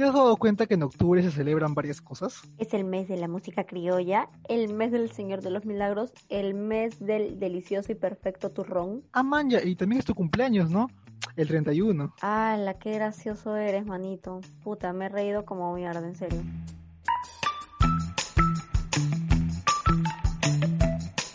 [0.00, 2.40] ¿Te has dado cuenta que en octubre se celebran varias cosas?
[2.56, 6.54] Es el mes de la música criolla, el mes del Señor de los Milagros, el
[6.54, 9.02] mes del delicioso y perfecto turrón.
[9.12, 10.88] Ah, man, ya, y también es tu cumpleaños, ¿no?
[11.36, 12.14] El 31.
[12.22, 14.40] Ah, la qué gracioso eres, manito.
[14.64, 16.40] Puta, me he reído como mierda, en serio.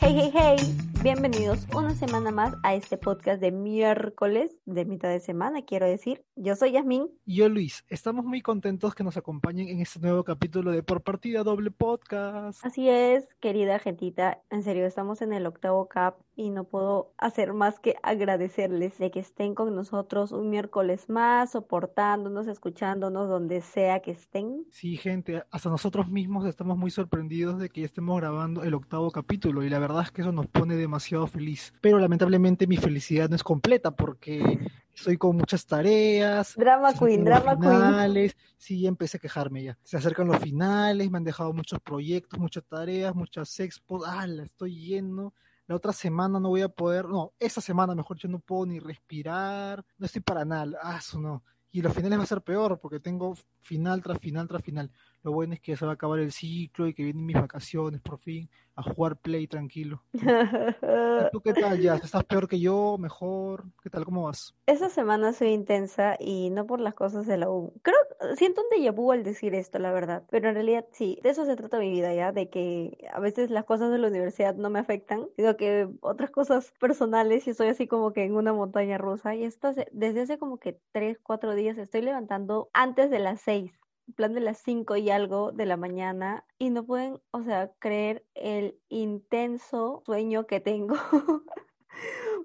[0.01, 0.94] Hey, hey, hey.
[1.05, 6.25] Bienvenidos una semana más a este podcast de miércoles de mitad de semana, quiero decir.
[6.35, 7.11] Yo soy Yasmín.
[7.27, 7.85] Y yo Luis.
[7.89, 12.65] Estamos muy contentos que nos acompañen en este nuevo capítulo de Por Partida Doble Podcast.
[12.65, 14.41] Así es, querida gentita.
[14.49, 19.09] En serio, estamos en el octavo cap y no puedo hacer más que agradecerles de
[19.09, 24.65] que estén con nosotros un miércoles más, soportándonos, escuchándonos donde sea que estén.
[24.69, 29.11] Sí, gente, hasta nosotros mismos estamos muy sorprendidos de que ya estemos grabando el octavo
[29.11, 31.73] capítulo y la verdad es que eso nos pone demasiado feliz.
[31.81, 34.59] Pero lamentablemente mi felicidad no es completa porque
[34.93, 36.55] estoy con muchas tareas.
[36.57, 38.33] Drama queen, drama finales.
[38.33, 38.55] queen.
[38.57, 39.77] Sí, empecé a quejarme ya.
[39.83, 44.03] Se acercan los finales, me han dejado muchos proyectos, muchas tareas, muchas expos.
[44.05, 45.33] Ah, la estoy yendo
[45.67, 48.79] la otra semana no voy a poder, no, esa semana mejor yo no puedo ni
[48.79, 51.43] respirar, no estoy para nada, ah, eso no.
[51.71, 54.91] Y los finales va a ser peor porque tengo final tras final tras final.
[55.25, 57.99] Lo bueno es que se va a acabar el ciclo y que vienen mis vacaciones
[57.99, 60.03] por fin a jugar play tranquilo.
[60.11, 61.95] ¿Tú qué tal ya?
[61.95, 62.97] ¿Estás peor que yo?
[62.99, 63.63] ¿Mejor?
[63.81, 64.05] ¿Qué tal?
[64.05, 64.53] ¿Cómo vas?
[64.67, 67.73] Esa semana soy intensa y no por las cosas de la U.
[67.81, 67.97] Creo,
[68.35, 70.21] siento un déjà vu al decir esto, la verdad.
[70.29, 73.49] Pero en realidad sí, de eso se trata mi vida ya, de que a veces
[73.49, 77.69] las cosas de la universidad no me afectan, sino que otras cosas personales y estoy
[77.69, 79.33] así como que en una montaña rusa.
[79.33, 83.71] Y esto desde hace como que tres, cuatro días estoy levantando antes de las seis
[84.15, 88.25] plan de las 5 y algo de la mañana y no pueden, o sea, creer
[88.35, 90.95] el intenso sueño que tengo.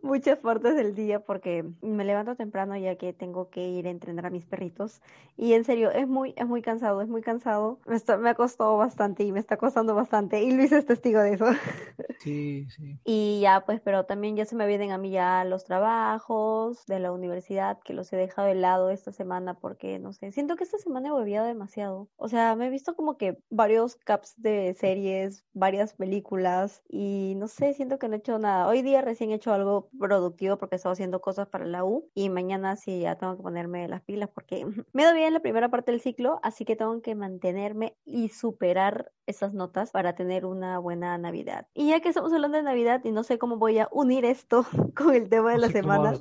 [0.02, 4.27] muchas partes del día porque me levanto temprano ya que tengo que ir a entrenar
[4.27, 5.00] a mis perritos.
[5.36, 7.78] Y en serio es muy es muy cansado es muy cansado.
[7.86, 10.42] Me, me ha costado bastante y me está costando bastante.
[10.42, 11.46] Y Luis es testigo de eso.
[12.20, 12.98] Sí sí.
[13.05, 17.01] Y ya pues pero también ya se me vienen a mí ya los trabajos de
[17.01, 20.64] la universidad que los he dejado de lado esta semana porque no sé siento que
[20.64, 22.08] esta semana he volvido demasiado.
[22.17, 27.48] O sea me he visto como que varios caps de series varias películas y no
[27.48, 28.68] sé siento que no he hecho nada.
[28.68, 32.28] Hoy día recién he hecho algo productivo porque estaba haciendo cosas para la U y
[32.30, 35.90] mañana sí ya tengo que ponerme las pilas porque me doy bien la primera parte
[35.90, 41.17] del ciclo, así que tengo que mantenerme y superar esas notas para tener una buena
[41.18, 41.67] Navidad.
[41.74, 44.67] Y ya que estamos hablando de Navidad y no sé cómo voy a unir esto
[44.96, 46.12] con el tema de la semana.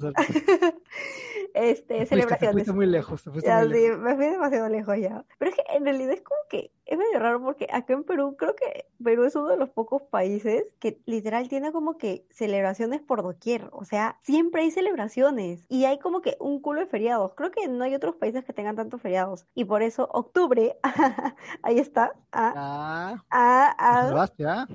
[1.53, 2.65] Este, celebraciones.
[2.65, 3.23] Te muy lejos.
[3.23, 3.99] Te ya, muy lejos.
[3.99, 5.25] me fui demasiado lejos ya.
[5.37, 8.35] Pero es que en realidad es como que es medio raro porque acá en Perú,
[8.37, 13.01] creo que Perú es uno de los pocos países que literal tiene como que celebraciones
[13.01, 13.69] por doquier.
[13.71, 17.33] O sea, siempre hay celebraciones y hay como que un culo de feriados.
[17.35, 19.45] Creo que no hay otros países que tengan tantos feriados.
[19.53, 20.77] Y por eso, octubre,
[21.63, 22.13] ahí está.
[22.31, 24.67] Ah, ah, ah, ah.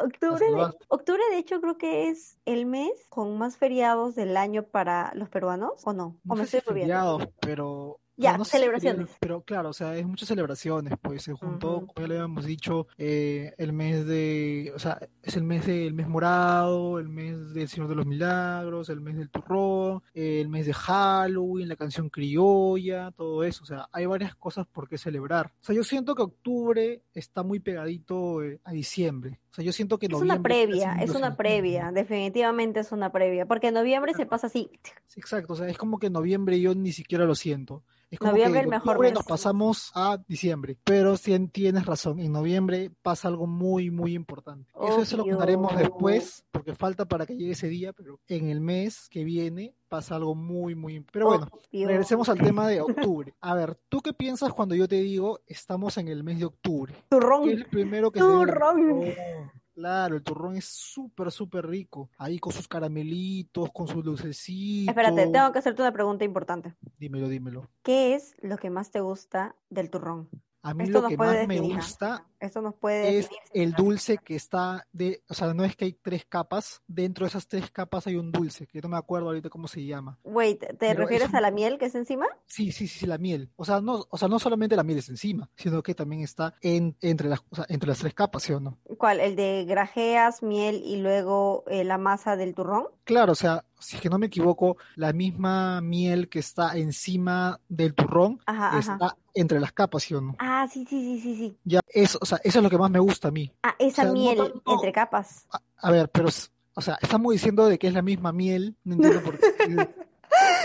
[0.00, 4.64] Octubre de, octubre, de hecho, creo que es el mes con más feriados del año
[4.64, 6.18] para los peruanos, ¿o no?
[6.26, 9.08] ¿O me estoy feriados, pero ya, no celebraciones.
[9.18, 12.86] pero claro, o sea, es muchas celebraciones, pues se juntó, como ya le habíamos dicho,
[12.98, 17.68] eh, el mes de, o sea, es el mes del mes morado, el mes del
[17.68, 23.10] Señor de los Milagros, el mes del turrón, el mes de Halloween, la canción criolla,
[23.12, 25.52] todo eso, o sea, hay varias cosas por qué celebrar.
[25.62, 29.40] O sea, yo siento que octubre está muy pegadito eh, a diciembre.
[29.50, 33.46] O sea, yo siento que es una previa, es una previa, definitivamente es una previa,
[33.46, 34.70] porque en noviembre se pasa así.
[35.06, 37.82] Sí, exacto, o sea, es como que en noviembre yo ni siquiera lo siento.
[38.10, 39.12] Es como noviembre que el mejor mes.
[39.12, 44.70] nos pasamos a diciembre, pero sí tienes razón, en noviembre pasa algo muy, muy importante.
[44.74, 48.60] Eso, eso lo contaremos después, porque falta para que llegue ese día, pero en el
[48.60, 51.00] mes que viene pasa algo muy, muy...
[51.12, 51.88] Pero bueno, Obvio.
[51.88, 53.34] regresemos al tema de octubre.
[53.40, 56.94] A ver, ¿tú qué piensas cuando yo te digo estamos en el mes de octubre?
[57.10, 57.44] Turrón.
[57.44, 59.02] ¿Qué es el primero que Turrón.
[59.02, 59.10] se...
[59.12, 62.08] Oh, claro, el turrón es súper, súper rico.
[62.16, 64.88] Ahí con sus caramelitos, con sus lucecitos.
[64.88, 66.74] Espérate, tengo que hacerte una pregunta importante.
[66.96, 67.68] Dímelo, dímelo.
[67.82, 70.30] ¿Qué es lo que más te gusta del turrón?
[70.62, 74.18] A mí Esto lo que más me definir, gusta Esto nos puede es el dulce
[74.18, 77.70] que está de, o sea, no es que hay tres capas, dentro de esas tres
[77.70, 80.18] capas hay un dulce, que no me acuerdo ahorita cómo se llama.
[80.24, 82.26] Wait, ¿te Pero refieres un- a la miel que es encima?
[82.46, 83.50] Sí, sí, sí, la miel.
[83.56, 86.54] O sea, no, o sea, no solamente la miel es encima, sino que también está
[86.62, 88.78] en, entre las, o sea, entre las tres capas, ¿sí o no?
[88.98, 89.20] ¿Cuál?
[89.20, 92.86] ¿El de grajeas, miel y luego eh, la masa del turrón?
[93.04, 97.60] Claro, o sea, si es que no me equivoco, la misma miel que está encima
[97.68, 98.78] del turrón Ajá, ajá.
[98.78, 100.34] está entre las capas, ¿sí o no?
[100.38, 101.56] Ah, sí, sí, sí, sí, sí.
[101.64, 103.52] Ya, eso, sea, eso es lo que más me gusta a mí.
[103.62, 105.46] Ah, esa O sea, no miel tanto- entre capas.
[105.52, 106.28] A, a ver, pero,
[106.74, 109.46] o sea, estamos diciendo de que es la misma miel, no entiendo por qué.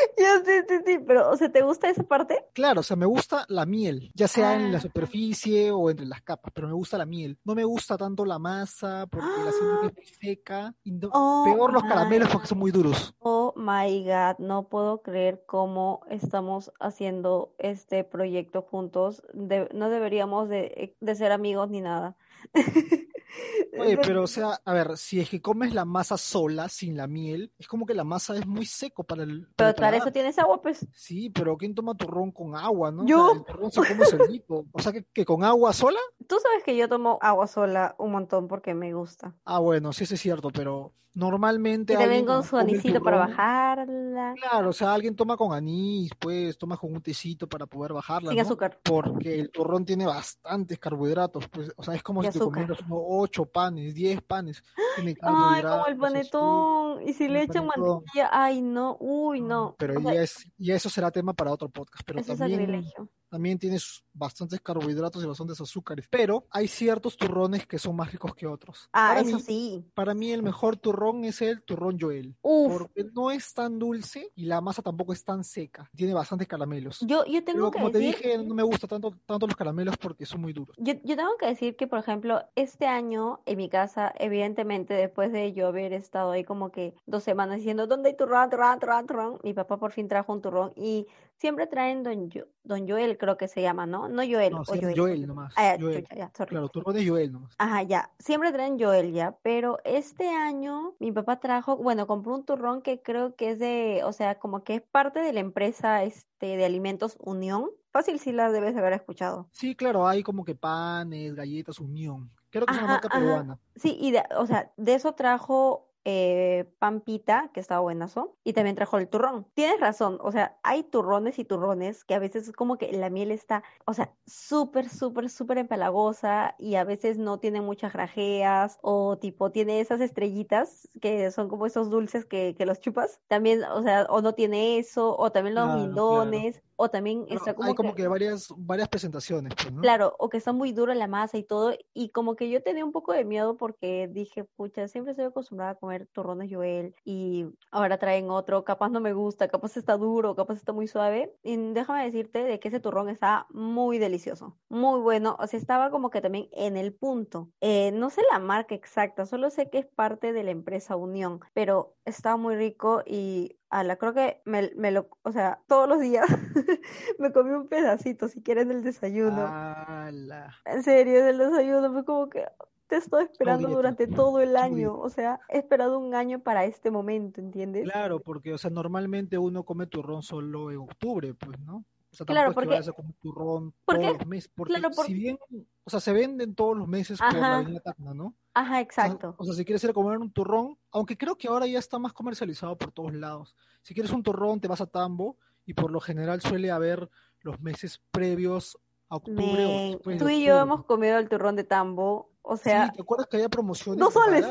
[0.18, 2.46] Ya, sí, sí, sí, pero, o sea, ¿te gusta esa parte?
[2.54, 4.81] Claro, o sea, me gusta la miel, ya sea en la Ah.
[4.81, 7.38] superficie o entre las capas, pero me gusta la miel.
[7.44, 10.74] No me gusta tanto la masa porque la siento que es muy seca.
[10.84, 13.13] Y no- Oh peor los my caramelos porque son muy duros.
[13.19, 19.24] Oh my God, no puedo creer cómo estamos haciendo este proyecto juntos.
[19.34, 22.16] De- no deberíamos de, de ser amigos ni nada.
[23.80, 27.07] Oye, pero o sea, a ver, si es que comes la masa sola, sin la
[27.07, 29.98] miel, es como que la masa es muy seco para el, para Pero el para
[29.98, 30.86] eso tienes agua, pues.
[30.94, 33.04] Sí, pero ¿quién toma turrón con agua, no?
[33.04, 33.30] O Yo.
[33.30, 34.66] sea, el turrón se come solito.
[34.72, 36.00] O sea, que, que con agua sola.
[36.27, 39.36] Tú sabes que yo tomo agua sola un montón porque me gusta.
[39.45, 44.33] Ah, bueno, sí, eso es cierto, pero normalmente también alguien con su anisito para bajarla.
[44.36, 48.30] Claro, o sea, alguien toma con anís, pues toma con un tecito para poder bajarla,
[48.30, 48.44] Sin ¿no?
[48.44, 48.80] azúcar.
[48.83, 52.80] Porque el turrón tiene bastantes carbohidratos, pues, o sea, es como Y si te comieras
[52.81, 54.64] unos ocho panes, diez panes,
[54.96, 57.08] tiene Ay, como el panetón.
[57.08, 59.76] Y si le echan mantequilla, ay, no, uy, no.
[59.78, 62.40] Pero O sea, ya es, ya eso será tema para otro podcast, pero eso es
[62.40, 63.10] también, sacrilegio.
[63.30, 68.33] También tienes bastantes carbohidratos y bastantes azúcares, pero hay ciertos turrones que son más ricos
[68.36, 68.89] que otros.
[68.94, 69.86] Ah, Para eso mí, sí.
[69.94, 72.36] para mí el mejor turrón es el turrón Joel.
[72.42, 75.89] Uf, porque no es tan dulce y la masa tampoco es tan seca.
[75.95, 77.00] Tiene bastantes caramelos.
[77.01, 78.16] yo, yo tengo Pero que como te decir.
[78.16, 80.75] dije, no me gusta tanto, tanto los caramelos porque son muy duros.
[80.80, 85.31] Yo, yo tengo que decir que, por ejemplo, este año en mi casa, evidentemente, después
[85.31, 89.07] de yo haber estado ahí como que dos semanas diciendo, ¿dónde hay turrón, turrón, turrón,
[89.07, 89.39] turrón?
[89.44, 91.07] Mi papá por fin trajo un turrón y
[91.38, 94.08] siempre traen Don, Yo- Don Joel, creo que se llama, ¿no?
[94.10, 94.98] No Joel, No, o Joel.
[94.98, 95.54] Joel nomás.
[95.56, 96.02] Ah, ya, Joel.
[96.04, 96.50] chucha, ya, sorry.
[96.50, 97.56] Claro, turrón de Joel nomás.
[97.58, 98.12] Ajá, ya.
[98.20, 103.02] Siempre traen Joel ya, pero este año mi papá trajo, bueno, compró un turrón que
[103.02, 106.66] creo que es de, o sea, como que es parte de la empresa este de
[106.66, 107.70] alimentos Unión.
[107.92, 109.48] Fácil si la debes haber escuchado.
[109.52, 112.30] Sí, claro, hay como que panes, galletas, unión.
[112.50, 113.20] Creo que es una marca ajá.
[113.20, 113.60] peruana.
[113.76, 118.75] Sí, y de, o sea, de eso trajo eh, Pampita, que estaba buenazo, y también
[118.75, 119.48] trajo el turrón.
[119.54, 123.10] Tienes razón, o sea, hay turrones y turrones que a veces es como que la
[123.10, 128.78] miel está, o sea, súper, súper, súper empalagosa y a veces no tiene muchas grajeas
[128.81, 133.19] o tipo tiene esas estrellitas que son como esos dulces que, que los chupas.
[133.28, 137.69] También, o sea, o no tiene eso, o también los Claro, o también está como
[137.69, 138.04] hay como que...
[138.04, 139.81] que varias, varias presentaciones, pues, ¿no?
[139.81, 142.84] Claro, o que está muy dura la masa y todo, y como que yo tenía
[142.84, 147.45] un poco de miedo porque dije, pucha, siempre estoy acostumbrada a comer turrones Joel y
[147.71, 151.57] ahora traen otro, capaz no me gusta, capaz está duro, capaz está muy suave, y
[151.74, 156.09] déjame decirte de que ese turrón está muy delicioso, muy bueno, o sea, estaba como
[156.09, 157.50] que también en el punto.
[157.62, 161.39] Eh, no sé la marca exacta, solo sé que es parte de la empresa Unión,
[161.53, 166.00] pero estaba muy rico y ala, creo que me, me lo, o sea, todos los
[166.00, 166.25] días
[167.19, 169.45] me comí un pedacito, si quieren el desayuno.
[169.47, 170.56] Ala.
[170.65, 172.45] En serio, en el desayuno fue como que
[172.88, 173.76] te estoy esperando dieta.
[173.76, 174.98] durante todo el año.
[174.98, 177.84] O sea, he esperado un año para este momento, ¿entiendes?
[177.84, 181.84] Claro, porque, o sea, normalmente uno come turrón solo en octubre, pues, ¿no?
[182.12, 184.52] O sea, Claro, tampoco es que porque- vayas a comer turrón porque- todos los meses,
[184.56, 185.38] porque claro, por- si bien,
[185.84, 187.56] o sea, se venden todos los meses por la Ajá.
[187.58, 188.34] avenida Tacna, ¿no?
[188.54, 189.36] Ajá, O sea, exacto.
[189.38, 192.00] O sea, si quieres ir a comer un turrón, aunque creo que ahora ya está
[192.00, 193.56] más comercializado por todos lados.
[193.81, 195.36] Si quieres un turrón, te vas a Tambo
[195.66, 197.10] y por lo general suele haber
[197.42, 198.78] los meses previos
[199.10, 202.31] a octubre o después de tú y yo hemos comido el turrón de tambo.
[202.47, 204.00] O sea, Sí, ¿te acuerdas que había promociones?
[204.00, 204.45] dos soles.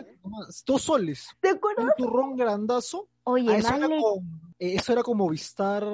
[0.66, 1.28] Dos soles.
[1.40, 1.84] ¿te acuerdas?
[1.86, 3.08] Un turrón grandazo.
[3.22, 4.24] Oye, Ah, eso, era con,
[4.58, 5.84] eh, eso era como Vistar,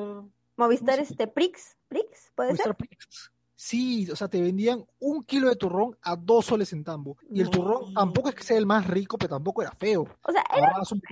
[0.56, 2.66] Movistar ¿cómo se- este Prix, Prix, ¿puede ser?
[2.68, 3.30] Movistar Prix.
[3.54, 7.18] Sí, o sea, te vendían un kilo de turrón a dos soles en Tambo.
[7.30, 10.06] Y el turrón tampoco es que sea el más rico, pero tampoco era feo.
[10.22, 11.02] O sea, era un.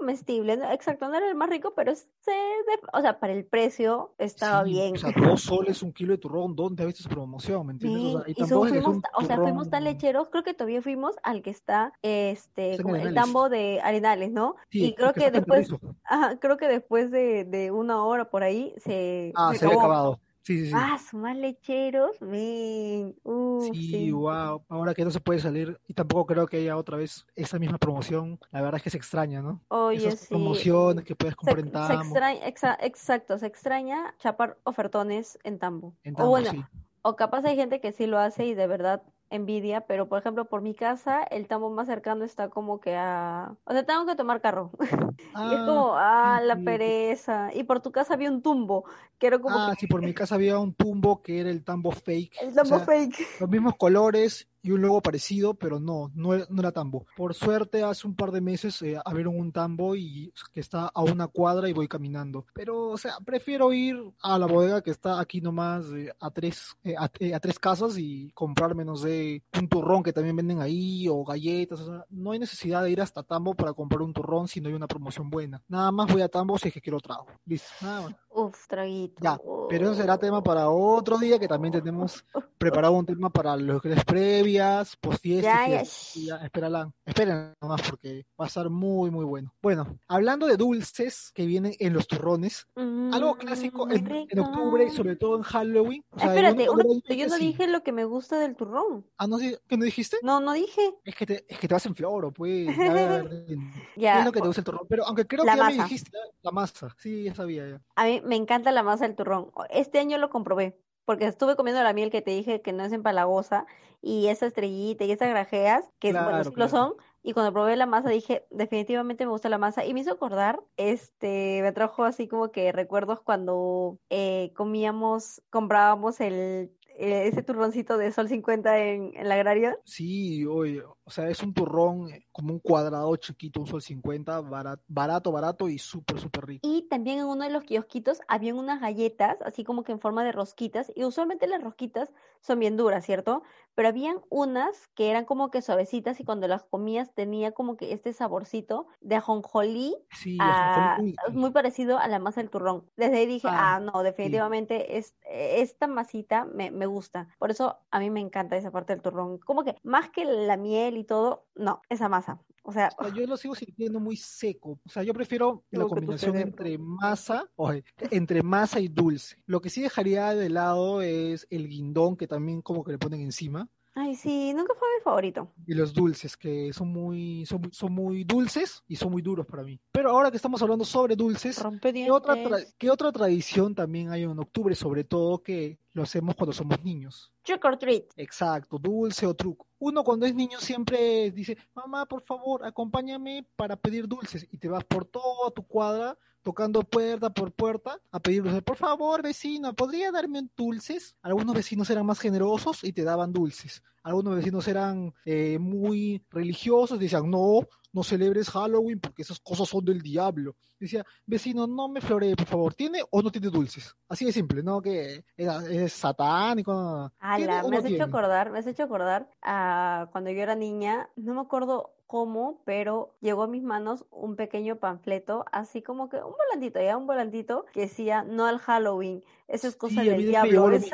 [0.00, 0.54] Comestible.
[0.72, 4.64] Exacto, no era el más rico, pero se, de- o sea, para el precio estaba
[4.64, 4.94] Sí, bien.
[4.94, 7.66] O sea, dos soles un kilo de turrón, ¿dónde has visto esa promoción?
[7.66, 8.02] ¿Me entiendes?
[8.02, 10.54] O Men, sea, y y so- fuimos, un o sea, fuimos tan lecheros, creo que
[10.54, 14.56] todavía fuimos al que está, este, como el tambo de Arenales, ¿no?
[14.70, 15.68] Sí, y creo que que después,
[16.04, 19.76] ajá, creo que después de, de una hora por ahí se, Ah, se se había
[19.78, 20.18] acabado.
[20.42, 20.72] Sí, sí, sí.
[20.74, 24.10] Ah, su más lecheros, men, uf, Sí, sí.
[24.10, 24.64] wow.
[24.68, 27.78] Ahora que no se puede salir y tampoco creo que haya otra vez esa misma
[27.78, 28.38] promoción.
[28.50, 29.60] La verdad es que se extraña, ¿no?
[29.68, 30.28] Oye, Esas sí.
[30.30, 31.94] promociones que puedes Se, comprar en se Tambo.
[31.94, 35.94] extraña, exa- exacto, se extraña chapar ofertones en Tambo.
[36.04, 36.64] En O bueno, sí.
[37.02, 40.46] O capaz hay gente que sí lo hace y de verdad envidia, pero por ejemplo,
[40.48, 43.56] por mi casa, el tambo más cercano está como que a...
[43.64, 44.72] O sea, tengo que tomar carro.
[45.42, 47.50] Y es Ah, como, ah, la pereza.
[47.54, 48.84] Y por tu casa había un tumbo,
[49.18, 51.64] que era como Ah, que sí, por mi casa había un tumbo que era el
[51.64, 52.32] tambo fake.
[52.40, 53.16] el O tambo sea, fake.
[53.38, 57.06] los mismos colores y un logo parecido, pero no, no, no era tambo.
[57.16, 61.02] Por suerte, hace un par de meses eh, abrieron un tambo y que está a
[61.02, 62.46] una cuadra y voy caminando.
[62.54, 66.76] Pero, o sea, prefiero ir a la bodega que está aquí nomás eh, a tres
[66.84, 70.60] eh, a, eh, a tres casas y comprarme, no sé, un turrón que también venden
[70.60, 71.80] ahí o galletas.
[72.08, 74.86] No hay necesidad de ir hasta Tambo para comprar un turrón si no hay una
[74.86, 75.62] promoción buena.
[75.68, 77.26] Nada más voy a Tambo si es que quiero trago.
[77.46, 78.14] Listo, nada más.
[78.32, 79.16] Uf, traguito.
[79.22, 82.24] Ya, pero eso será tema para otro día que también tenemos
[82.58, 85.82] preparado un tema para los previas, post Ya,
[86.14, 89.52] ya, espérala, esperen nomás porque va a estar muy muy bueno.
[89.60, 93.92] Bueno, hablando de dulces que vienen en los turrones, algo clásico Mm,
[94.30, 96.04] en, octubre y sobre todo en Halloween.
[96.10, 97.46] o sea, Espérate, uno un cuando era momento, yo no sí.
[97.46, 99.06] dije lo que me gusta del turrón.
[99.18, 100.18] Ah, no, sí, ¿qué no dijiste?
[100.22, 100.94] No, no dije.
[101.04, 102.66] Es que te, es que te vas en floro, pues.
[102.76, 103.56] Ya, a ver, ¿qué
[103.96, 104.86] Ya, es lo que te gusta el turrón?
[104.88, 106.10] Pero aunque creo La que ya me dijiste
[106.42, 106.94] la masa.
[106.98, 107.80] Sí, ya sabía ya.
[107.96, 109.50] a mí me encanta la masa del turrón.
[109.70, 112.92] Este año lo comprobé, porque estuve comiendo la miel que te dije que no es
[112.92, 113.66] empalagosa,
[114.02, 117.76] y esa estrellita y esas grajeas, que bueno, Claro, sí lo son, y cuando probé
[117.76, 122.04] la masa dije, definitivamente me gusta la masa, y me hizo acordar, este, me trajo
[122.04, 128.78] así como que recuerdos cuando eh, comíamos, comprábamos el, eh, ese turroncito de Sol 50
[128.78, 129.78] en, en la agraria.
[129.84, 134.42] Sí, oye, o sea, es un turrón eh, como un cuadrado chiquito, un sol 50,
[134.42, 136.60] barato, barato, barato y súper, súper rico.
[136.62, 140.22] Y también en uno de los kiosquitos habían unas galletas, así como que en forma
[140.22, 142.12] de rosquitas, y usualmente las rosquitas
[142.42, 143.42] son bien duras, ¿cierto?
[143.74, 147.92] Pero habían unas que eran como que suavecitas y cuando las comías tenía como que
[147.92, 152.88] este saborcito de ajonjolí, Sí, ah, ajonjolí, uy, muy parecido a la masa del turrón.
[152.96, 157.28] Desde ahí dije, Ah, ah, no, definitivamente es, esta masita me, me gusta.
[157.38, 159.38] Por eso a mí me encanta esa parte del turrón.
[159.38, 162.40] Como que más que la miel y todo, no, esa masa.
[162.62, 164.78] O sea, O sea, yo lo sigo sintiendo muy seco.
[164.84, 169.36] O sea, yo prefiero la combinación entre masa, oye, entre masa y dulce.
[169.46, 173.22] Lo que sí dejaría de lado es el guindón, que también como que le ponen
[173.22, 173.68] encima.
[173.94, 175.48] Ay, sí, nunca fue mi favorito.
[175.66, 179.46] Y los dulces, que son muy, son, muy- son muy dulces y son muy duros
[179.46, 179.78] para mí.
[179.92, 182.34] Pero ahora que estamos hablando sobre dulces, ¿qué otra,
[182.78, 184.74] qué otra tradición también hay en octubre?
[184.74, 187.32] Sobre todo que lo hacemos cuando somos niños.
[187.42, 188.04] Trick or treat.
[188.16, 189.66] Exacto, dulce o truco.
[189.78, 194.46] Uno cuando es niño siempre dice, mamá, por favor, acompáñame para pedir dulces.
[194.52, 198.62] Y te vas por toda tu cuadra, tocando puerta por puerta, a pedir dulces.
[198.62, 201.14] Por favor, vecino, ¿podría darme un dulces?
[201.22, 203.82] Algunos vecinos eran más generosos y te daban dulces.
[204.02, 207.60] Algunos vecinos eran eh, muy religiosos y decían, no,
[207.92, 210.56] no celebres Halloween porque esas cosas son del diablo.
[210.78, 213.94] Decía, vecino, no me floree, por favor, ¿tiene o no tiene dulces?
[214.08, 214.80] Así de simple, ¿no?
[214.80, 216.72] Que es, es satánico.
[216.72, 217.12] no.
[217.36, 218.04] ¿Tiene Ala, me no has hecho tiene?
[218.04, 223.14] acordar, me has hecho acordar a cuando yo era niña, no me acuerdo cómo, pero
[223.20, 227.66] llegó a mis manos un pequeño panfleto, así como que un volantito, ya un volantito
[227.72, 230.90] que decía no al Halloween, eso es cosa Sí, del diablo, es,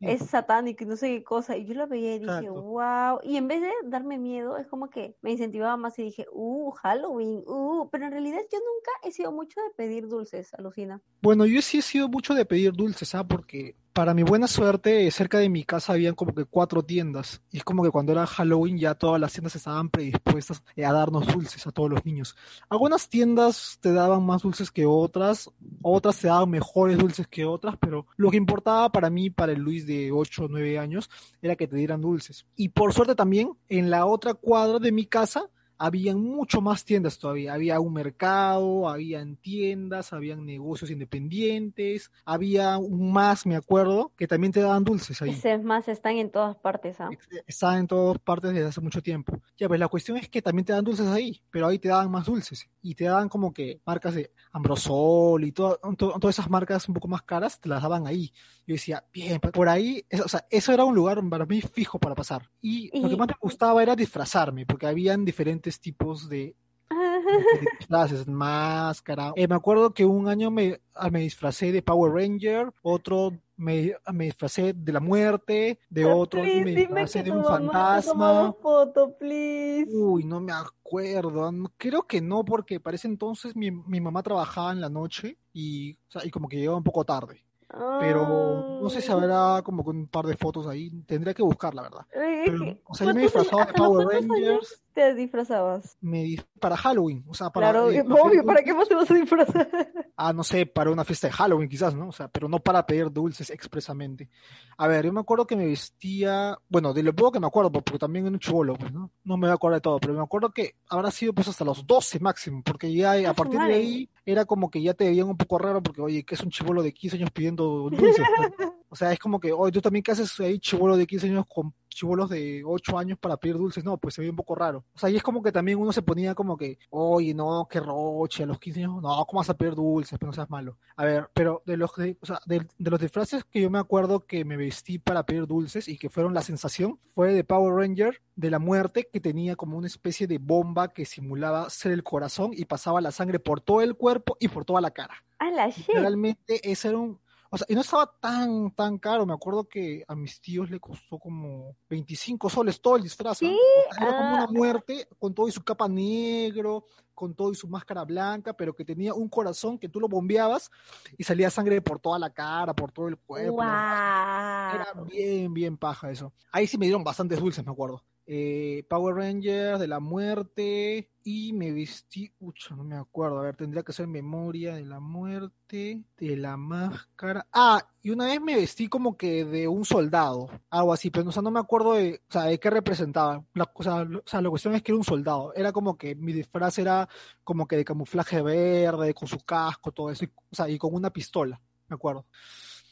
[0.00, 1.56] es satánico y no sé qué cosa.
[1.56, 2.62] Y yo lo veía y dije, Exacto.
[2.62, 3.20] wow.
[3.22, 6.72] Y en vez de darme miedo, es como que me incentivaba más y dije, uh,
[6.72, 7.88] Halloween, uh.
[7.92, 11.00] Pero en realidad yo nunca he sido mucho de pedir dulces, alucina.
[11.22, 13.22] Bueno, yo sí he sido mucho de pedir dulces, ¿ah?
[13.22, 17.40] Porque para mi buena suerte, cerca de mi casa habían como que cuatro tiendas.
[17.50, 20.92] Y es como que cuando era Halloween ya todas las tiendas estaban predispuestas eh, a
[20.92, 22.36] darnos dulces a todos los niños.
[22.68, 25.50] Algunas tiendas te daban más dulces que otras,
[25.80, 29.60] otras te daban mejores dulces que otras, pero lo que importaba para mí, para el
[29.60, 31.08] Luis de 8 o 9 años,
[31.40, 32.44] era que te dieran dulces.
[32.54, 37.18] Y por suerte también, en la otra cuadra de mi casa, habían mucho más tiendas
[37.18, 37.54] todavía.
[37.54, 44.52] Había un mercado, habían tiendas, habían negocios independientes, había un más, me acuerdo, que también
[44.52, 45.30] te daban dulces ahí.
[45.30, 47.10] Ese es más, están en todas partes, ¿ah?
[47.46, 49.40] Estaba en todas partes desde hace mucho tiempo.
[49.56, 52.10] Ya, pues la cuestión es que también te dan dulces ahí, pero ahí te daban
[52.10, 52.68] más dulces.
[52.82, 56.94] Y te daban como que marcas de Ambrosol y to- to- todas esas marcas un
[56.94, 58.32] poco más caras, te las daban ahí.
[58.66, 61.98] Yo decía, bien, por ahí, es- o sea, eso era un lugar para mí fijo
[61.98, 62.48] para pasar.
[62.60, 66.54] Y lo que Y- más me gustaba era disfrazarme, porque habían diferentes tipos de,
[66.90, 69.32] de disfraces, máscara.
[69.36, 73.94] Eh, me acuerdo que un año me, ah, me disfracé de Power Ranger, otro me,
[74.12, 78.54] me disfracé de la muerte, de otro Please, me disfracé de un fantasma.
[78.60, 79.90] foto, please.
[79.90, 81.50] Uy, no me acuerdo.
[81.76, 85.94] Creo que no, porque para ese entonces mi, mi mamá trabajaba en la noche y,
[85.94, 87.45] o sea, y como que llegaba un poco tarde.
[87.68, 90.90] Pero no sé si habrá como que un par de fotos ahí.
[91.06, 92.06] Tendría que buscar, la verdad.
[92.10, 95.98] Pero, o sea, yo me he ¿cuántos disfrazado de Power Rangers te disfrazabas?
[96.00, 99.14] me para Halloween, o sea, para Claro, eh, obvio, ¿para qué más te vas a
[99.14, 99.68] disfrazar?
[100.18, 102.08] Ah, no sé, para una fiesta de Halloween quizás, ¿no?
[102.08, 104.30] O sea, pero no para pedir dulces expresamente.
[104.78, 107.70] A ver, yo me acuerdo que me vestía, bueno, de lo poco que me acuerdo,
[107.70, 109.10] porque también era un chivolo, pues, ¿no?
[109.24, 111.66] No me voy a acordar de todo, pero me acuerdo que habrá sido pues hasta
[111.66, 114.94] los 12 máximo, porque ya eh, Ah, a partir de ahí era como que ya
[114.94, 117.55] te veían un poco raro, porque oye, que es un chivolo de 15 años pidiendo
[117.56, 118.70] dulces, pues?
[118.88, 121.44] O sea, es como que, oye, tú también qué haces ahí chivolo de 15 años
[121.52, 124.84] con chivolos de 8 años para pedir dulces, no, pues se ve un poco raro.
[124.94, 127.80] O sea, y es como que también uno se ponía como que, oye, no, qué
[127.80, 130.18] roche, a los 15 años, no, ¿cómo vas a pedir dulces?
[130.18, 130.78] Pero no seas malo.
[130.96, 133.78] A ver, pero de los, de, o sea, de, de los disfraces que yo me
[133.78, 137.74] acuerdo que me vestí para pedir dulces y que fueron la sensación, fue de Power
[137.74, 142.02] Ranger de la muerte que tenía como una especie de bomba que simulaba ser el
[142.02, 145.24] corazón y pasaba la sangre por todo el cuerpo y por toda la cara.
[145.38, 145.88] A la shit.
[145.88, 147.18] Realmente ese era un,
[147.50, 149.26] o sea, y no estaba tan, tan caro.
[149.26, 153.40] Me acuerdo que a mis tíos le costó como 25 soles todo el disfraz.
[153.42, 153.48] ¿no?
[153.48, 153.58] ¿Sí?
[153.90, 154.44] O sea, era como Ah.
[154.44, 156.84] una muerte con todo y su capa negro,
[157.14, 160.70] con todo y su máscara blanca, pero que tenía un corazón que tú lo bombeabas
[161.16, 163.62] y salía sangre por toda la cara, por todo el cuerpo.
[163.62, 166.32] Era bien, bien paja eso.
[166.52, 168.02] Ahí sí me dieron bastantes dulces, me acuerdo.
[168.28, 173.56] Eh, Power Rangers, de la muerte, y me vestí, ucha, no me acuerdo, a ver,
[173.56, 177.46] tendría que ser memoria de la muerte, de la máscara.
[177.52, 181.32] Ah, y una vez me vestí como que de un soldado, algo así, pero o
[181.32, 183.44] sea, no me acuerdo de, o sea, de qué representaba.
[183.54, 186.32] La, o, sea, lo- la cuestión es que era un soldado, era como que mi
[186.32, 187.08] disfraz era
[187.44, 191.10] como que de camuflaje verde, con su casco, todo eso, o sea, y con una
[191.10, 192.26] pistola, me acuerdo.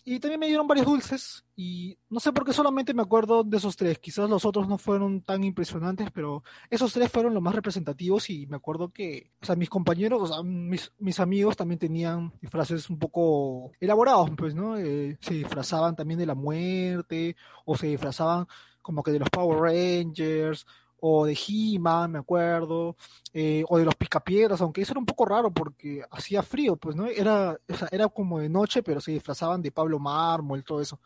[0.06, 3.56] Y también me dieron varios dulces y no sé por qué solamente me acuerdo de
[3.56, 3.98] esos tres.
[3.98, 8.46] Quizás los otros no fueron tan impresionantes, pero esos tres fueron los más representativos y
[8.46, 12.90] me acuerdo que, o sea, mis compañeros, o sea, mis, mis amigos también tenían disfraces
[12.90, 14.76] un poco elaborados, pues, ¿no?
[14.76, 17.34] Eh, se disfrazaban también de la muerte
[17.64, 18.46] o se disfrazaban
[18.82, 20.66] como que de los Power Rangers
[21.06, 22.96] o de He-Man, me acuerdo,
[23.34, 26.96] eh, o de los Picapiedras, aunque eso era un poco raro porque hacía frío, pues,
[26.96, 27.04] ¿no?
[27.06, 30.98] Era, o sea, era como de noche, pero se disfrazaban de Pablo Mármol, todo eso.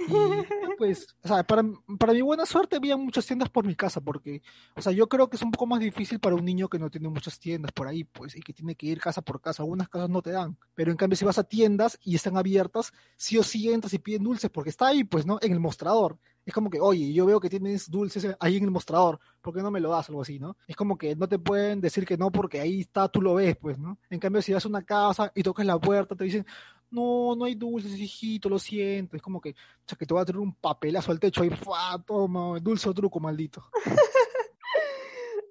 [0.00, 1.62] Y pues, o sea, para,
[1.98, 4.42] para mi buena suerte había muchas tiendas por mi casa, porque,
[4.76, 6.90] o sea, yo creo que es un poco más difícil para un niño que no
[6.90, 9.62] tiene muchas tiendas por ahí, pues, y que tiene que ir casa por casa.
[9.62, 12.92] Algunas casas no te dan, pero en cambio si vas a tiendas y están abiertas,
[13.16, 15.38] sí o sí entras y piden dulces, porque está ahí, pues, ¿no?
[15.42, 16.18] En el mostrador.
[16.48, 19.60] Es como que, oye, yo veo que tienes dulces ahí en el mostrador, ¿por qué
[19.60, 20.08] no me lo das?
[20.08, 20.56] Algo así, ¿no?
[20.66, 23.54] Es como que no te pueden decir que no porque ahí está, tú lo ves,
[23.60, 23.98] pues, ¿no?
[24.08, 26.46] En cambio, si vas a una casa y tocas la puerta, te dicen,
[26.90, 29.16] no, no hay dulces, hijito, lo siento.
[29.16, 29.54] Es como que, o
[29.86, 32.02] sea, que te va a tirar un papelazo al techo ahí, ¡fua!
[32.06, 33.64] toma, dulce o truco, maldito.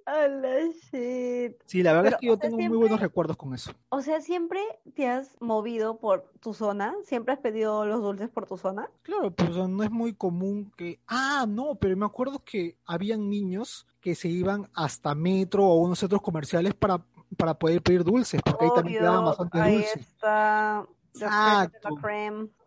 [0.08, 1.58] A la shit.
[1.66, 3.74] Sí, la verdad Pero, es que yo tengo muy buenos recuerdos con eso.
[3.90, 4.62] O sea, ¿siempre
[4.96, 6.96] te has movido por tu zona?
[7.04, 8.90] ¿Siempre has pedido los dulces por tu zona?
[9.02, 11.02] Claro, pues no es muy común que...
[11.08, 16.00] Ah, no, pero me acuerdo que habían niños que se iban hasta metro o unos
[16.00, 17.04] centros comerciales para,
[17.36, 20.88] para poder pedir dulces, porque ahí también daban Obvio, bastantes ahí está
[21.26, 21.90] Exacto.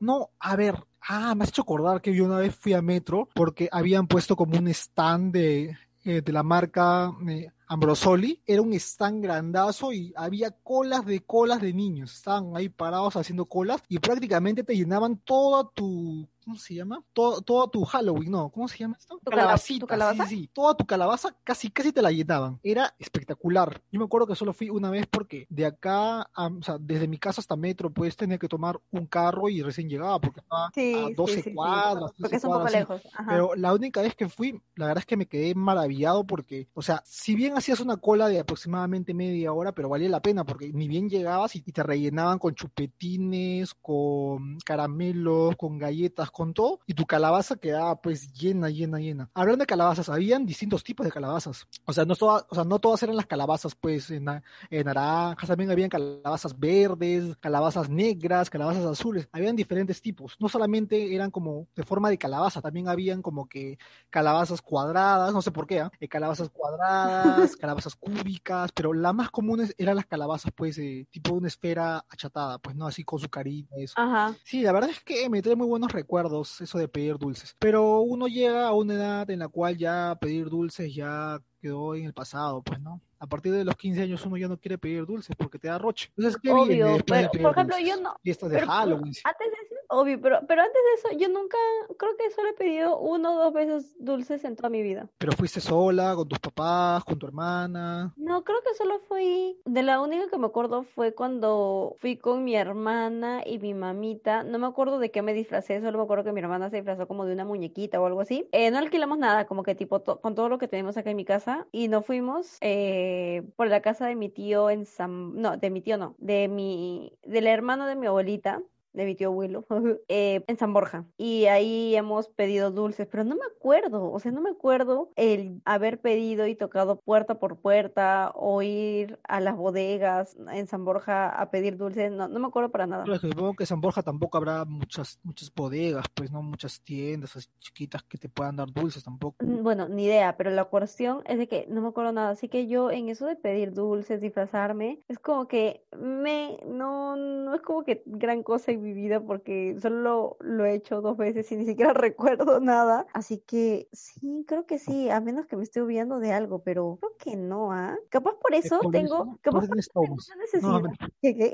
[0.00, 0.76] No, a ver,
[1.08, 4.36] ah, me has hecho acordar que yo una vez fui a Metro porque habían puesto
[4.36, 8.42] como un stand de, eh, de la marca eh, Ambrosoli.
[8.46, 12.14] Era un stand grandazo y había colas de colas de niños.
[12.14, 17.04] Estaban ahí parados haciendo colas y prácticamente te llenaban toda tu, ¿cómo se llama?
[17.12, 18.50] Todo, toda tu Halloween, ¿no?
[18.50, 19.18] ¿Cómo se llama esto?
[19.24, 20.26] ¿Tu cala- Calabacita, tu calabaza?
[20.26, 20.50] sí, sí.
[20.52, 22.58] Toda tu calabaza casi, casi te la llenaban.
[22.64, 23.80] Era espectacular.
[23.92, 27.06] Yo me acuerdo que solo fui una vez porque de acá, a- o sea, desde
[27.06, 30.70] mi casa hasta Metro, pues tenía que tomar un carro y recién llegaba porque estaba
[30.74, 33.02] Sí, a sí, 12 sí, cuadras, Porque 13 es un poco cuadras, lejos.
[33.12, 33.26] Ajá.
[33.28, 36.82] Pero la única vez que fui, la verdad es que me quedé maravillado porque, o
[36.82, 40.72] sea, si bien hacías una cola de aproximadamente media hora, pero valía la pena porque
[40.72, 46.80] ni bien llegabas y, y te rellenaban con chupetines, con caramelos, con galletas, con todo,
[46.86, 49.30] y tu calabaza quedaba pues llena, llena, llena.
[49.34, 51.66] Hablando de calabazas, habían distintos tipos de calabazas.
[51.84, 54.26] O sea, no todas, o sea, no todas eran las calabazas pues en,
[54.70, 60.36] en naranjas, también habían calabazas verdes, calabazas negras, calabazas azules, habían diferentes tipos.
[60.40, 63.78] No solamente eran como de forma de calabaza, también habían como que
[64.10, 65.92] calabazas cuadradas, no sé por qué, ¿ah?
[66.00, 71.06] Eh, calabazas cuadradas, calabazas cúbicas, pero la más común es- eran las calabazas, pues, eh,
[71.10, 72.86] tipo una esfera achatada, pues, ¿no?
[72.86, 73.94] Así con su carita, eso.
[73.96, 74.34] Ajá.
[74.44, 76.19] Sí, la verdad es que me trae muy buenos recuerdos
[76.60, 80.48] eso de pedir dulces, pero uno llega a una edad en la cual ya pedir
[80.48, 83.00] dulces ya quedó en el pasado, pues, ¿no?
[83.18, 85.78] A partir de los 15 años uno ya no quiere pedir dulces porque te da
[85.78, 86.10] roche.
[86.16, 87.96] Entonces, ¿qué viene Obvio, de pero pedir por ejemplo, dulces?
[87.96, 88.16] yo no.
[88.22, 89.12] Fiestas de Pero Halloween.
[89.24, 89.56] antes de
[89.90, 91.58] obvio, pero, pero antes de eso, yo nunca,
[91.98, 95.08] creo que solo he pedido uno o dos veces dulces en toda mi vida.
[95.18, 98.12] Pero fuiste sola, con tus papás, con tu hermana.
[98.16, 102.44] No, creo que solo fui, de la única que me acuerdo fue cuando fui con
[102.44, 106.24] mi hermana y mi mamita, no me acuerdo de qué me disfracé, solo me acuerdo
[106.24, 108.48] que mi hermana se disfrazó como de una muñequita o algo así.
[108.52, 111.16] Eh, no alquilamos nada, como que tipo to- con todo lo que tenemos acá en
[111.16, 115.56] mi casa y nos fuimos eh, por la casa de mi tío en San, no,
[115.56, 118.62] de mi tío no, de mi, del hermano de mi abuelita.
[118.92, 119.64] De mi tío abuelo,
[120.08, 121.06] eh, en San Borja.
[121.16, 125.60] Y ahí hemos pedido dulces, pero no me acuerdo, o sea, no me acuerdo el
[125.64, 131.28] haber pedido y tocado puerta por puerta o ir a las bodegas en San Borja
[131.28, 133.04] a pedir dulces, no, no me acuerdo para nada.
[133.04, 136.42] Que supongo que en San Borja tampoco habrá muchas, muchas bodegas, pues, ¿no?
[136.42, 139.44] Muchas tiendas así chiquitas que te puedan dar dulces tampoco.
[139.44, 142.48] Mm, Bueno, ni idea, pero la cuestión es de que no me acuerdo nada, así
[142.48, 147.60] que yo en eso de pedir dulces, disfrazarme, es como que me, no, no es
[147.62, 151.56] como que gran cosa en mi vida porque solo lo, he hecho dos veces y
[151.56, 155.80] ni siquiera recuerdo nada, así que sí, creo que sí, a menos que me esté
[155.80, 157.96] olvidando de algo, pero creo que no, ¿ah?
[158.08, 160.80] Capaz por eso por tengo, eso- capaz por eso tengo necesidad.
[160.82, 160.90] No,
[161.22, 161.52] ¿Qué, qué?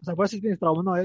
[0.00, 0.94] O sea, por eso tienes trauma, ¿no?
[0.94, 1.02] A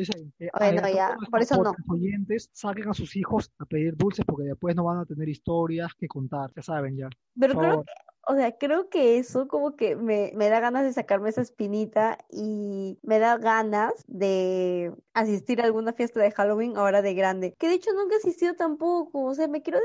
[0.60, 1.64] Bueno, ya, por eso no.
[1.64, 5.30] podcast oyentes saquen a sus hijos a pedir dulces porque después no van a tener
[5.30, 7.10] historias que contar, ya saben ya.
[7.40, 7.92] Pero creo que,
[8.28, 12.18] o sea, creo que eso como que me, me da ganas de sacarme esa espinita
[12.32, 17.56] y me da ganas de asistir a alguna fiesta de Halloween ahora de grande.
[17.60, 19.80] Que de hecho nunca he asistido tampoco, o sea, me quiero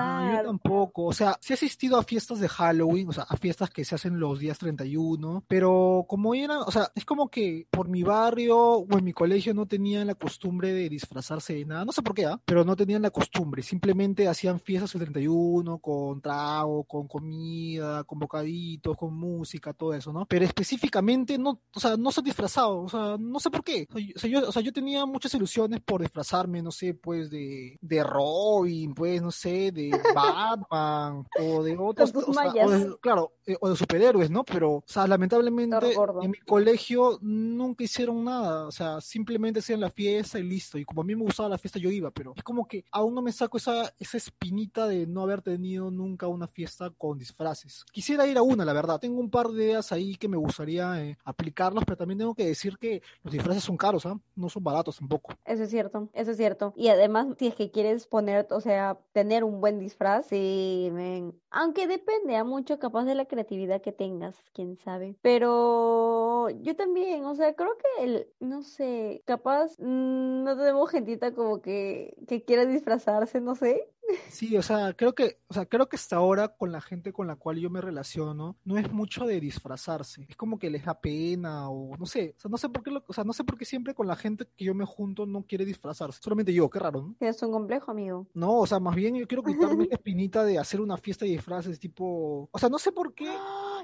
[0.00, 0.42] Ah, yo disfrazar.
[0.42, 3.84] tampoco, o sea, sí he asistido a fiestas de Halloween, o sea, a fiestas que
[3.84, 8.04] se hacen los días 31, pero como era, o sea, es como que por mi
[8.04, 12.02] barrio o en mi colegio no tenían la costumbre de disfrazarse de nada, no sé
[12.02, 12.40] por qué, ¿ah?
[12.44, 18.18] pero no tenían la costumbre, simplemente hacían fiestas el 31 con trago, con comida, con
[18.18, 20.26] bocaditos, con música, todo eso, ¿no?
[20.26, 24.18] Pero específicamente no, o sea, no se disfrazado, o sea, no sé por qué, o
[24.18, 28.04] sea, yo, o sea, yo, tenía muchas ilusiones por disfrazarme, no sé, pues de, de
[28.04, 32.66] Robin, pues, no sé, de Batman o de otros, tus o sea, mallas.
[32.66, 34.44] o de- claro, eh, o de superhéroes, ¿no?
[34.44, 35.76] Pero, o sea, lamentablemente
[36.22, 40.84] en mi colegio nunca hicieron nada, o sea, simplemente hacían la fiesta y listo, y
[40.84, 43.22] como a mí me gustaba la fiesta yo iba, pero es como que aún no
[43.22, 47.77] me saco esa, esa espinita de no haber tenido nunca una fiesta con disfraces.
[47.92, 51.02] Quisiera ir a una, la verdad, tengo un par de ideas ahí que me gustaría
[51.02, 54.18] eh, aplicarlos, pero también tengo que decir que los disfraces son caros, ¿ah?
[54.36, 55.32] No son baratos tampoco.
[55.44, 56.72] Eso es cierto, eso es cierto.
[56.76, 61.34] Y además, si es que quieres poner, o sea, tener un buen disfraz, sí, men.
[61.50, 65.16] Aunque depende a mucho capaz de la creatividad que tengas, quién sabe.
[65.22, 71.34] Pero yo también, o sea, creo que el, no sé, capaz mm, no tenemos gentita
[71.34, 73.88] como que, que quiera disfrazarse, no sé.
[74.30, 77.26] Sí, o sea, creo que, o sea, creo que hasta ahora con la gente con
[77.26, 80.26] la cual yo me relaciono, no es mucho de disfrazarse.
[80.28, 82.90] Es como que les da pena o no sé, o sea, no sé por qué,
[82.90, 85.26] lo- o sea, no sé por qué siempre con la gente que yo me junto
[85.26, 86.20] no quiere disfrazarse.
[86.22, 87.16] Solamente yo, qué raro, ¿no?
[87.20, 88.26] Es un complejo, amigo.
[88.34, 91.32] No, o sea, más bien yo quiero quitarme esa espinita de hacer una fiesta de
[91.32, 93.28] disfraces tipo, o sea, no sé por qué.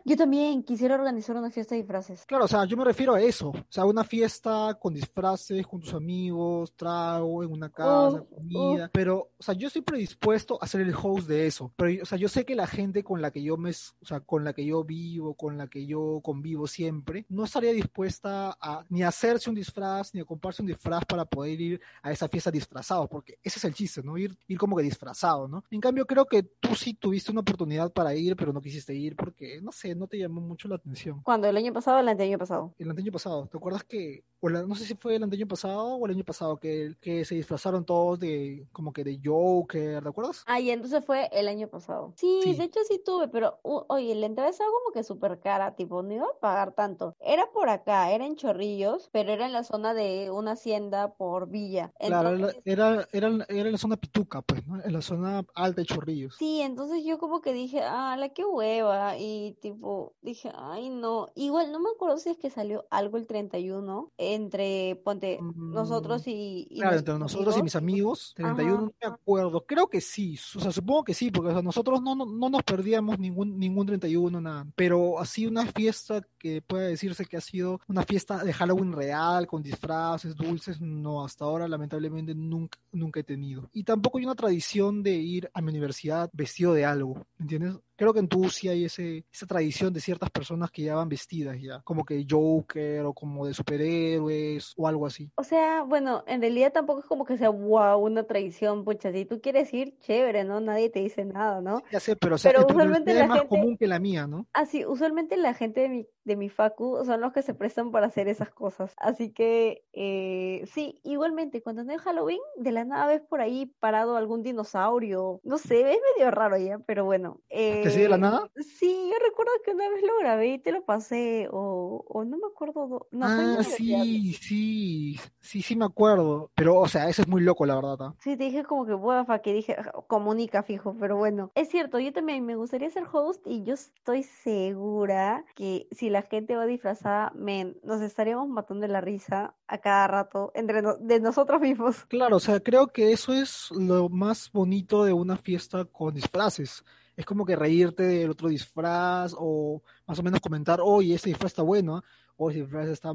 [0.04, 2.24] Yo también quisiera organizar una fiesta de disfraces.
[2.26, 3.48] Claro, o sea, yo me refiero a eso.
[3.48, 8.90] O sea, una fiesta con disfraces, con tus amigos, trago, en una casa, comida.
[8.92, 11.72] Pero, o sea, yo estoy predispuesto a ser el host de eso.
[11.76, 14.20] Pero, o sea, yo sé que la gente con la que yo me, o sea,
[14.20, 18.84] con la que yo vivo, con la que yo convivo siempre, no estaría dispuesta a
[18.88, 22.50] ni hacerse un disfraz, ni a comprarse un disfraz para poder ir a esa fiesta
[22.50, 23.08] disfrazado.
[23.08, 24.16] Porque ese es el chiste, ¿no?
[24.16, 25.64] Ir, ir como que disfrazado, ¿no?
[25.70, 29.16] En cambio, creo que tú sí tuviste una oportunidad para ir, pero no quisiste ir
[29.16, 31.48] porque, no sé, no te llamó mucho la atención ¿Cuándo?
[31.48, 32.72] ¿El año pasado o el anteaño pasado?
[32.78, 35.96] el año pasado, ¿te acuerdas que, o la- no sé si fue el año pasado
[35.96, 40.08] o el año pasado, que, que se disfrazaron todos de, como que de Joker, ¿te
[40.08, 40.42] acuerdas?
[40.46, 42.12] Ah, y entonces fue el año pasado.
[42.16, 42.54] Sí, Sí.
[42.54, 46.12] de hecho sí tuve, pero oye, la entrada estaba como que súper cara, tipo, no
[46.14, 47.14] iba a pagar tanto.
[47.20, 51.48] Era por acá, era en Chorrillos, pero era en la zona de una hacienda por
[51.48, 51.92] Villa.
[51.98, 52.30] Claro,
[52.64, 54.82] era, era, era, la zona Pituca, pues, ¿no?
[54.82, 56.34] En la zona alta de Chorrillos.
[56.36, 59.73] sí, entonces yo como que dije, ah, la que hueva, y tipo,
[60.20, 61.28] dije, ay, no.
[61.34, 66.66] Igual no me acuerdo si es que salió algo el 31 entre, ponte, nosotros y,
[66.70, 70.38] y Mm, Claro, entre nosotros y mis amigos, 31 no me acuerdo, creo que sí,
[70.56, 73.58] o sea, supongo que sí, porque o sea, nosotros no, no, no nos perdíamos ningún,
[73.58, 78.44] ningún 31, nada, pero así una fiesta que pueda decirse que ha sido una fiesta
[78.44, 83.68] de Halloween real, con disfraces, dulces, no, hasta ahora lamentablemente nunca, nunca he tenido.
[83.72, 87.78] Y tampoco hay una tradición de ir a mi universidad vestido de algo, ¿me entiendes?
[87.96, 91.08] Creo que en tu sí hay ese, esa tradición de ciertas personas que ya van
[91.08, 95.30] vestidas ya, como que Joker o como de superhéroes o algo así.
[95.36, 99.24] O sea, bueno, en realidad tampoco es como que sea wow, una tradición, pucha, si
[99.24, 100.60] tú quieres ir, chévere, ¿no?
[100.60, 101.82] Nadie te dice nada, ¿no?
[101.90, 103.98] Ya sé, pero, o sea, Pero usualmente universidad es la más gente- común que la
[103.98, 104.46] mía, ¿no?
[104.52, 108.06] Así, usualmente la gente de mi, de mi facu son los que se prestan para
[108.06, 108.94] hacer esas cosas.
[108.96, 113.66] Así que, eh, sí, igualmente, cuando no es Halloween, de la nada ves por ahí
[113.80, 115.40] parado algún dinosaurio.
[115.42, 117.40] No sé, es medio raro ya, pero bueno.
[117.48, 118.48] Que eh, ¿Así de la nada?
[118.56, 122.36] Sí, yo recuerdo que una vez lo grabé y te lo pasé, o, o no
[122.36, 123.06] me acuerdo.
[123.10, 126.50] No, ah, sí, sí, sí, sí me acuerdo.
[126.54, 127.98] Pero, o sea, eso es muy loco, la verdad.
[127.98, 128.16] ¿no?
[128.20, 131.50] Sí, te dije como que, guafa, que dije, comunica fijo, pero bueno.
[131.54, 136.22] Es cierto, yo también me gustaría ser host y yo estoy segura que si la
[136.22, 141.20] gente va disfrazada, men, nos estaríamos matando de la risa a cada rato entre de
[141.20, 142.04] nosotros mismos.
[142.06, 146.84] Claro, o sea, creo que eso es lo más bonito de una fiesta con disfraces.
[147.16, 151.52] Es como que reírte del otro disfraz o más o menos comentar, oye, este disfraz
[151.52, 152.02] está bueno,
[152.36, 153.12] o este disfraz está...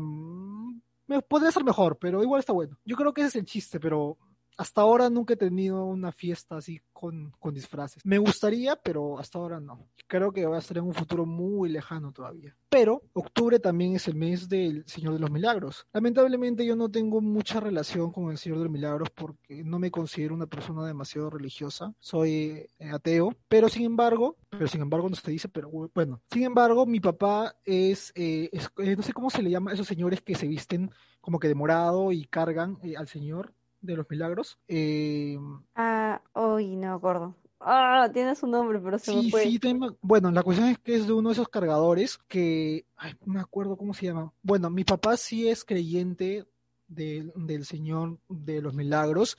[1.27, 2.77] Podría ser mejor, pero igual está bueno.
[2.85, 4.17] Yo creo que ese es el chiste, pero
[4.59, 8.05] hasta ahora nunca he tenido una fiesta así con, con, disfraces.
[8.05, 9.87] Me gustaría, pero hasta ahora no.
[10.05, 12.53] Creo que va a estar en un futuro muy lejano todavía.
[12.67, 15.87] Pero octubre también es el mes del Señor de los Milagros.
[15.93, 19.91] Lamentablemente yo no tengo mucha relación con el Señor de los Milagros porque no me
[19.91, 21.93] considero una persona demasiado religiosa.
[21.97, 26.43] Soy eh, ateo, pero sin embargo, pero sin embargo no se dice, pero bueno, sin
[26.43, 30.21] embargo mi papá es, eh, eh, no sé cómo se le llama a esos señores
[30.21, 30.91] que se visten
[31.21, 34.57] como que de morado y cargan al Señor de los milagros.
[34.67, 35.37] Eh,
[35.75, 37.35] ah, hoy no acuerdo.
[37.59, 39.43] Ah, tiene su nombre, pero se me fue.
[39.43, 39.59] Sí,
[40.01, 43.39] bueno, la cuestión es que es de uno de esos cargadores que, ay, no me
[43.41, 44.33] acuerdo cómo se llama.
[44.41, 46.45] Bueno, mi papá sí es creyente
[46.87, 49.37] del Señor de los Milagros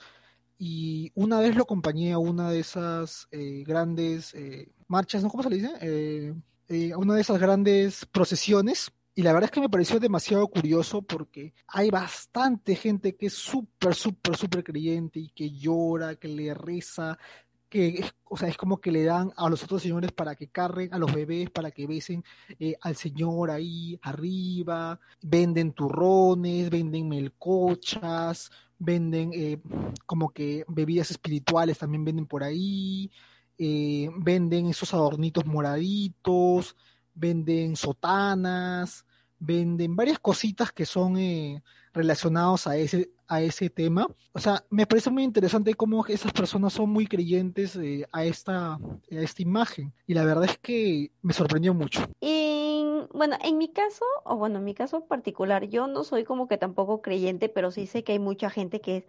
[0.57, 5.29] y una vez lo acompañé a una de esas eh, grandes eh, marchas, ¿no?
[5.29, 6.35] ¿Cómo se le dice?
[6.93, 11.01] a una de esas grandes procesiones y la verdad es que me pareció demasiado curioso
[11.01, 16.53] porque hay bastante gente que es súper, súper, súper creyente y que llora, que le
[16.53, 17.17] reza,
[17.67, 20.93] que o sea, es como que le dan a los otros señores para que carguen
[20.93, 22.23] a los bebés, para que besen
[22.59, 29.61] eh, al señor ahí arriba, venden turrones, venden melcochas, venden eh,
[30.05, 33.11] como que bebidas espirituales también venden por ahí,
[33.57, 36.75] eh, venden esos adornitos moraditos,
[37.13, 39.05] venden sotanas,
[39.41, 44.07] venden varias cositas que son eh, relacionados a ese, a ese tema.
[44.33, 48.73] O sea, me parece muy interesante cómo esas personas son muy creyentes eh, a, esta,
[48.73, 49.91] a esta imagen.
[50.05, 52.01] Y la verdad es que me sorprendió mucho.
[52.21, 56.47] Y bueno, en mi caso, o bueno, en mi caso particular, yo no soy como
[56.47, 59.05] que tampoco creyente, pero sí sé que hay mucha gente que es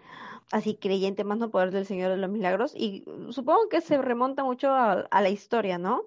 [0.50, 2.72] así creyente, más no poder del Señor de los Milagros.
[2.74, 6.04] Y supongo que se remonta mucho a la historia, ¿no?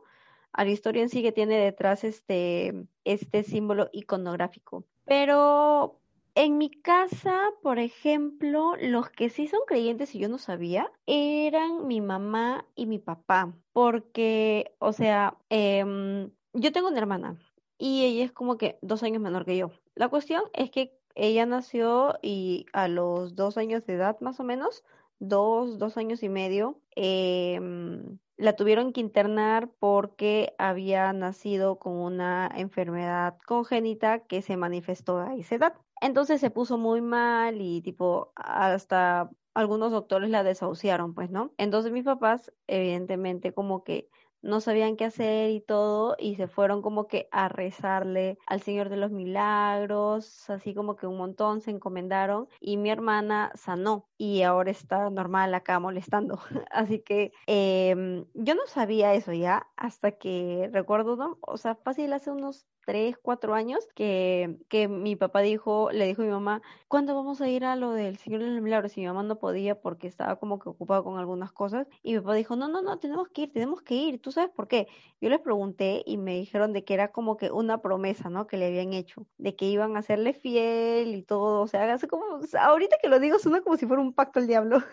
[0.55, 4.85] A la historia en sí que tiene detrás este, este símbolo iconográfico.
[5.03, 5.99] Pero
[6.33, 11.87] en mi casa, por ejemplo, los que sí son creyentes y yo no sabía, eran
[11.87, 13.53] mi mamá y mi papá.
[13.73, 17.37] Porque, o sea, em, yo tengo una hermana
[17.77, 19.71] y ella es como que dos años menor que yo.
[19.93, 24.45] La cuestión es que ella nació y a los dos años de edad más o
[24.45, 24.85] menos,
[25.19, 27.59] dos, dos años y medio, eh,
[28.37, 35.35] la tuvieron que internar porque había nacido con una enfermedad congénita que se manifestó a
[35.35, 35.73] esa edad.
[36.01, 41.53] Entonces se puso muy mal y tipo hasta algunos doctores la desahuciaron, pues, ¿no?
[41.57, 44.09] Entonces mis papás, evidentemente, como que
[44.45, 48.89] no sabían qué hacer y todo, y se fueron como que a rezarle al Señor
[48.89, 54.43] de los Milagros, así como que un montón se encomendaron, y mi hermana sanó y
[54.43, 56.39] ahora está normal acá molestando.
[56.71, 61.37] Así que em, yo no sabía eso ya hasta que recuerdo, ¿no?
[61.41, 66.21] o sea, fácil hace unos tres, cuatro años, que, que mi papá dijo, le dijo
[66.21, 68.95] a mi mamá, ¿cuándo vamos a ir a lo del Señor de los Milagros?
[68.97, 71.87] Y mi mamá no podía porque estaba como que ocupado con algunas cosas.
[72.03, 74.21] Y mi papá dijo, no, no, no, tenemos que ir, tenemos que ir.
[74.21, 74.87] ¿Tú sabes por qué?
[75.19, 78.47] Yo les pregunté y me dijeron de que era como que una promesa, ¿no?
[78.47, 81.61] Que le habían hecho, de que iban a hacerle fiel y todo.
[81.61, 82.25] O sea, hace como,
[82.59, 84.83] ahorita que lo digo, suena como si fuera un pacto al diablo.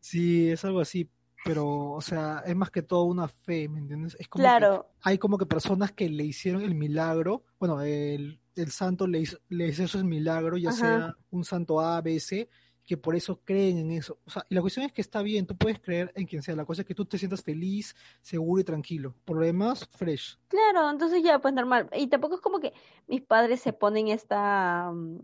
[0.00, 1.08] sí, es algo así
[1.44, 4.16] pero, o sea, es más que todo una fe, ¿me entiendes?
[4.18, 4.90] Es como claro.
[5.02, 9.38] hay como que personas que le hicieron el milagro, bueno, el, el santo le hizo,
[9.48, 12.48] le hizo el milagro, ya sea un santo A, B, C,
[12.90, 14.18] que por eso creen en eso.
[14.24, 16.56] O sea, y la cuestión es que está bien, tú puedes creer en quien sea,
[16.56, 19.14] la cosa es que tú te sientas feliz, seguro y tranquilo.
[19.24, 20.38] Por lo demás, fresh.
[20.48, 21.88] Claro, entonces ya, pues normal.
[21.94, 22.72] Y tampoco es como que
[23.06, 25.20] mis padres se ponen esta mm,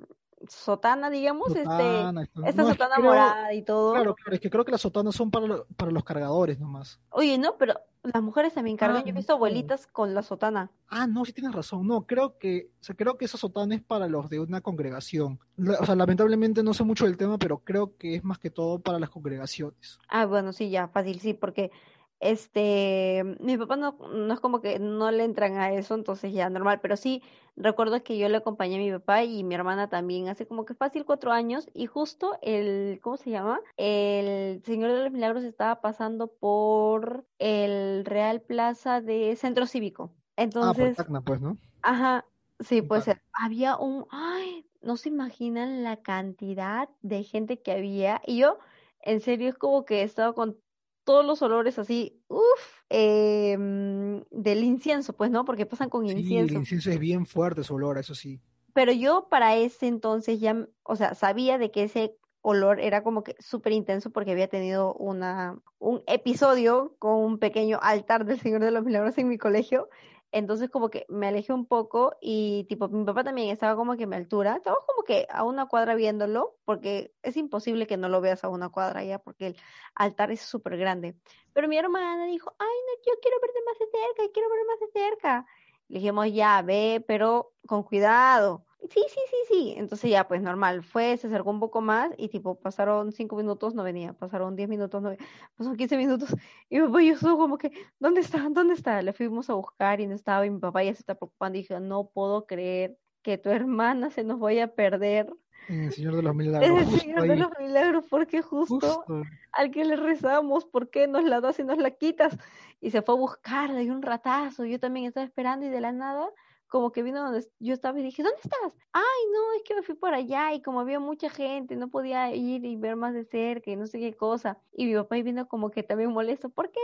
[0.49, 3.93] sotana, digamos, este, esta sotana morada y todo.
[3.93, 7.01] Claro, claro, es que creo que las sotanas son para, para los cargadores nomás.
[7.11, 10.71] Oye, no, pero las mujeres también cargan, yo he ah, visto abuelitas con la sotana.
[10.89, 13.83] Ah, no, sí tienes razón, no, creo que, o sea, creo que esa sotana es
[13.83, 15.41] para los de una congregación.
[15.81, 18.79] O sea, lamentablemente no sé mucho del tema, pero creo que es más que todo
[18.79, 19.99] para las congregaciones.
[20.09, 21.71] Ah, bueno, sí, ya, fácil, sí, porque
[22.21, 26.49] este, mi papá no, no es como que no le entran a eso, entonces ya
[26.49, 27.23] normal, pero sí
[27.57, 30.75] recuerdo que yo le acompañé a mi papá y mi hermana también hace como que
[30.75, 33.61] fácil cuatro años y justo el, ¿cómo se llama?
[33.77, 40.15] El Señor de los Milagros estaba pasando por el Real Plaza de Centro Cívico.
[40.61, 41.59] Ah, por Entonces, Tacna, pues, ¿no?
[41.83, 42.27] ajá,
[42.61, 43.23] sí, puede ser.
[43.33, 48.59] Había un, ay, no se imaginan la cantidad de gente que había y yo,
[49.01, 50.59] en serio, es como que estaba con
[51.07, 55.45] todos los olores así, uff, del incienso, pues, ¿no?
[55.45, 56.55] Porque pasan con Sí, el incienso.
[56.55, 58.41] incienso es bien fuerte su olor, eso sí.
[58.75, 63.23] Pero yo para ese entonces ya, o sea, sabía de que ese olor era como
[63.25, 68.61] que súper intenso porque había tenido una, un episodio con un pequeño altar del Señor
[68.63, 69.89] de los Milagros en mi colegio.
[70.33, 74.05] Entonces como que me alejé un poco y tipo mi papá también estaba como que
[74.05, 74.57] a mi altura.
[74.57, 78.49] Estaba como que a una cuadra viéndolo porque es imposible que no lo veas a
[78.49, 79.57] una cuadra ya porque el
[79.95, 81.17] altar es súper grande.
[81.53, 84.81] Pero mi hermana dijo, ay no, yo quiero verte más de cerca, quiero ver más
[84.81, 85.47] de cerca.
[85.89, 88.66] Le dijimos, ya, ve, pero con cuidado.
[88.81, 89.75] Sí, sí, sí, sí.
[89.77, 93.75] Entonces ya, pues normal, fue, se acercó un poco más y tipo, pasaron cinco minutos,
[93.75, 96.31] no venía, pasaron diez minutos, no venía, pasaron quince minutos
[96.71, 98.49] y mi papá y yo estuvo como que, ¿dónde está?
[98.51, 99.03] ¿Dónde está?
[99.03, 101.63] Le fuimos a buscar y no estaba y mi papá ya se está preocupando y
[101.63, 105.33] dije, no puedo creer que tu hermana se nos vaya a perder.
[105.69, 109.05] En el Señor de los Es Milagros, el justo Señor de los Milagros, porque justo
[109.05, 109.23] justo.
[109.51, 112.39] al que le rezamos, ¿por qué nos la das y nos la quitas?
[112.81, 114.65] Y se fue a buscar de ahí un ratazo.
[114.65, 116.29] Yo también estaba esperando y de la nada,
[116.69, 118.73] como que vino donde yo estaba y dije, ¿dónde estás?
[118.93, 119.03] Ay,
[119.33, 122.65] no, es que me fui por allá y como había mucha gente, no podía ir
[122.65, 124.59] y ver más de cerca y no sé qué cosa.
[124.73, 126.81] Y mi papá vino como que también molesto, ¿por qué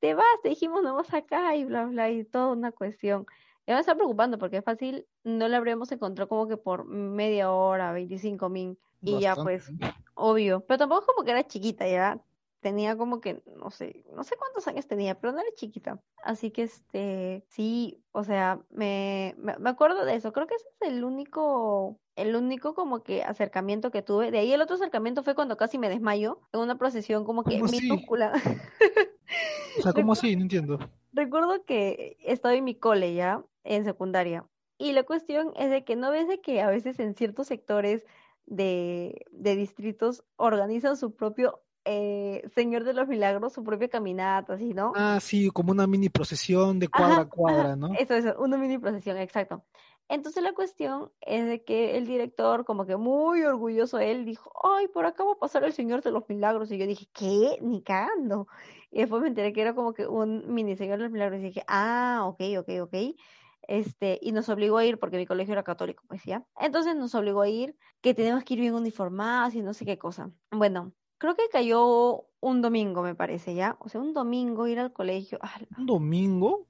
[0.00, 0.26] te vas?
[0.42, 3.26] Te dijimos, no vas acá y bla, bla, y toda una cuestión.
[3.66, 7.52] Ya me está preocupando porque es fácil, no la habríamos encontrado como que por media
[7.52, 8.78] hora, 25 min.
[9.02, 9.70] Y ya pues,
[10.14, 10.64] obvio.
[10.66, 12.20] Pero tampoco es como que era chiquita, ya.
[12.60, 16.00] Tenía como que, no sé, no sé cuántos años tenía, pero no era chiquita.
[16.22, 20.32] Así que este, sí, o sea, me, me, me acuerdo de eso.
[20.32, 24.30] Creo que ese es el único, el único como que acercamiento que tuve.
[24.30, 27.62] De ahí el otro acercamiento fue cuando casi me desmayo en una procesión como que
[27.62, 28.32] minúscula.
[29.76, 30.34] O sea, ¿cómo Recuerdo, así?
[30.36, 30.78] No entiendo.
[31.12, 34.46] recuerdo que estaba en mi cole ya, en secundaria.
[34.78, 38.04] Y la cuestión es de que no ves de que a veces en ciertos sectores
[38.46, 44.74] de, de distritos organizan su propio eh, Señor de los Milagros, su propia caminata, así,
[44.74, 44.92] ¿no?
[44.94, 47.94] Ah, sí, como una mini procesión de cuadra a ajá, cuadra, ¿no?
[47.98, 49.64] eso, eso, una mini procesión, exacto.
[50.10, 54.88] Entonces la cuestión es de que el director, como que muy orgulloso él, dijo, ay,
[54.88, 56.72] por acá va a pasar el Señor de los Milagros.
[56.72, 57.58] Y yo dije, ¿qué?
[57.62, 58.48] Ni cagando.
[58.90, 61.38] Y después me enteré que era como que un mini Señor de los Milagros.
[61.38, 62.94] Y dije, ah, ok, ok, ok.
[63.68, 66.44] Este, y nos obligó a ir, porque mi colegio era católico, pues ya.
[66.58, 69.96] Entonces nos obligó a ir, que tenemos que ir bien uniformados y no sé qué
[69.96, 70.32] cosa.
[70.50, 73.76] Bueno, creo que cayó un domingo, me parece, ¿ya?
[73.80, 75.38] O sea, un domingo ir al colegio.
[75.78, 76.66] Un domingo,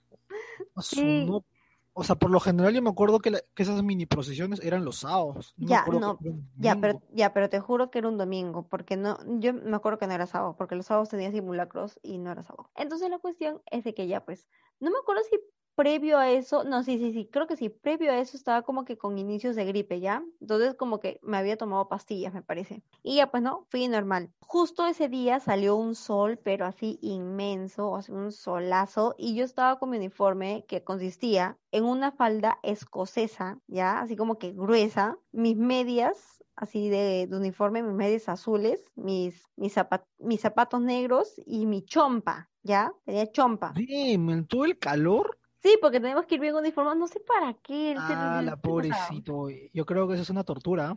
[0.83, 1.45] sí, no.
[1.93, 4.85] O sea, por lo general yo me acuerdo que, la- que esas mini procesiones eran
[4.85, 5.55] los sábados.
[5.57, 6.19] No Ya, no,
[6.59, 9.99] ya, pero, ya, pero te juro que era un domingo, porque no, yo me acuerdo
[9.99, 12.71] que no era sábado, porque los sábados tenía simulacros y no era sábado.
[12.75, 14.49] Entonces la cuestión es de que ya, pues,
[14.81, 15.39] no me acuerdo si
[15.75, 18.85] previo a eso, no, sí, sí, sí, creo que sí, previo a eso estaba como
[18.85, 20.23] que con inicios de gripe, ¿ya?
[20.41, 22.83] Entonces como que me había tomado pastillas, me parece.
[23.03, 24.31] Y ya, pues, no, fui normal.
[24.41, 29.79] Justo ese día salió un sol, pero así inmenso, o un solazo, y yo estaba
[29.79, 34.01] con mi uniforme que consistía en una falda escocesa, ¿ya?
[34.01, 39.75] Así como que gruesa, mis medias, así de, uniforme, mis medias azules, mis, mis,
[40.19, 42.93] mis zapatos negros y mi chompa, ¿ya?
[43.05, 43.73] Tenía chompa.
[43.77, 45.40] En todo el calor.
[45.63, 49.49] Sí, porque tenemos que ir bien uniformados, no sé para qué, el Ah, la pobrecito.
[49.73, 50.97] Yo creo que eso es una tortura.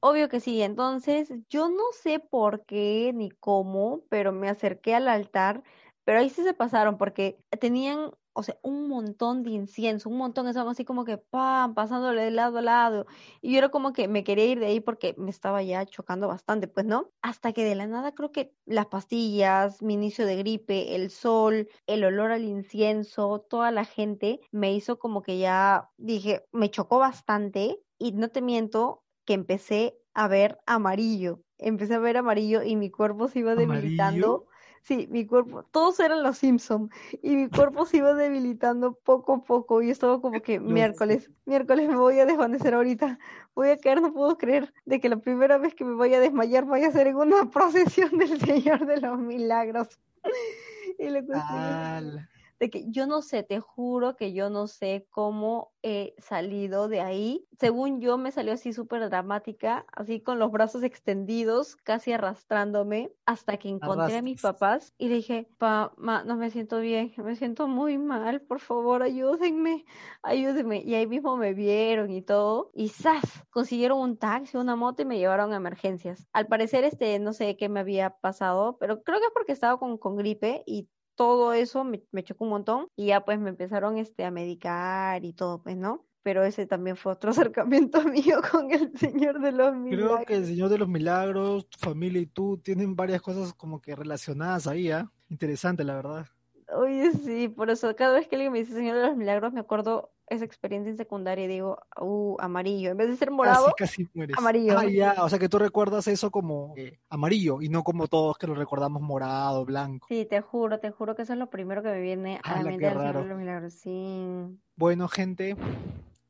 [0.00, 5.08] Obvio que sí, entonces yo no sé por qué ni cómo, pero me acerqué al
[5.08, 5.62] altar,
[6.04, 10.46] pero ahí sí se pasaron porque tenían, o sea, un montón de incienso, un montón,
[10.48, 13.06] estaban así como que pam, pasándole de lado a lado,
[13.40, 16.28] y yo era como que me quería ir de ahí porque me estaba ya chocando
[16.28, 20.36] bastante, pues no, hasta que de la nada creo que las pastillas, mi inicio de
[20.36, 25.90] gripe, el sol, el olor al incienso, toda la gente me hizo como que ya
[25.96, 31.42] dije, me chocó bastante y no te miento que empecé a ver amarillo.
[31.58, 34.46] Empecé a ver amarillo y mi cuerpo se iba ¿Amarillo?
[34.82, 36.90] Sí, mi cuerpo, todos eran los Simpson
[37.22, 39.82] y mi cuerpo se iba debilitando poco a poco.
[39.82, 43.18] Y estaba como que miércoles, miércoles me voy a desvanecer ahorita.
[43.54, 46.20] Voy a caer, no puedo creer de que la primera vez que me vaya a
[46.20, 50.00] desmayar vaya a ser en una procesión del Señor de los Milagros.
[50.98, 52.29] Y la cuestión es Al-
[52.60, 57.00] de que yo no sé, te juro que yo no sé cómo he salido de
[57.00, 57.46] ahí.
[57.58, 63.56] Según yo me salió así súper dramática, así con los brazos extendidos, casi arrastrándome, hasta
[63.56, 67.66] que encontré a mis papás y le dije, pa, no me siento bien, me siento
[67.66, 69.86] muy mal, por favor, ayúdenme,
[70.22, 70.82] ayúdenme.
[70.82, 73.24] Y ahí mismo me vieron y todo, y ¡zas!
[73.48, 76.28] Consiguieron un taxi, una moto y me llevaron a emergencias.
[76.34, 79.78] Al parecer, este, no sé qué me había pasado, pero creo que es porque estaba
[79.78, 80.90] con, con gripe y
[81.20, 85.22] todo eso me, me, chocó un montón y ya pues me empezaron este, a medicar
[85.22, 86.06] y todo, pues, ¿no?
[86.22, 90.14] Pero ese también fue otro acercamiento mío con el Señor de los Milagros.
[90.14, 93.82] Creo que el Señor de los Milagros, tu familia y tú tienen varias cosas como
[93.82, 95.12] que relacionadas ahí, ¿ah?
[95.28, 96.26] Interesante, la verdad.
[96.74, 99.60] Oye, sí, por eso cada vez que alguien me dice Señor de los Milagros me
[99.60, 102.92] acuerdo esa experiencia en secundaria y digo, uh, amarillo.
[102.92, 104.38] En vez de ser morado, casi, mueres.
[104.38, 104.78] amarillo.
[104.78, 108.38] Ah, ya, o sea que tú recuerdas eso como eh, amarillo y no como todos
[108.38, 110.06] que lo recordamos morado, blanco.
[110.08, 112.62] Sí, te juro, te juro que eso es lo primero que me viene a la
[112.62, 113.74] mente del Señor de los Milagros.
[113.74, 114.46] Sí.
[114.76, 115.56] Bueno, gente,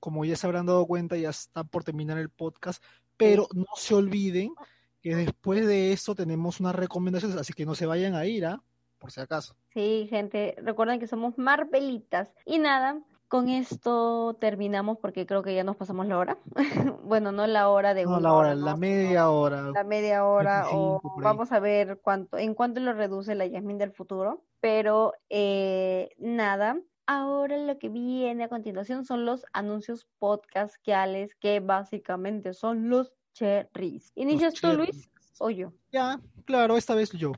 [0.00, 2.82] como ya se habrán dado cuenta, ya está por terminar el podcast,
[3.18, 4.54] pero no se olviden
[5.02, 8.62] que después de esto tenemos unas recomendaciones, así que no se vayan a ir, ¿ah?
[8.98, 9.56] Por si acaso.
[9.72, 12.32] Sí, gente, recuerden que somos Marvelitas.
[12.44, 13.00] Y nada,
[13.30, 16.38] con esto terminamos porque creo que ya nos pasamos la hora.
[17.04, 19.62] bueno, no la hora de no, la hora, la media hora.
[19.70, 23.92] La media hora o vamos a ver cuánto en cuánto lo reduce la Yasmin del
[23.92, 26.80] futuro, pero eh, nada.
[27.06, 34.10] Ahora lo que viene a continuación son los anuncios podcastales que básicamente son los cherries.
[34.16, 35.08] ¿Inicias tú, Luis,
[35.38, 35.72] o yo?
[35.92, 37.30] Ya, claro, esta vez yo.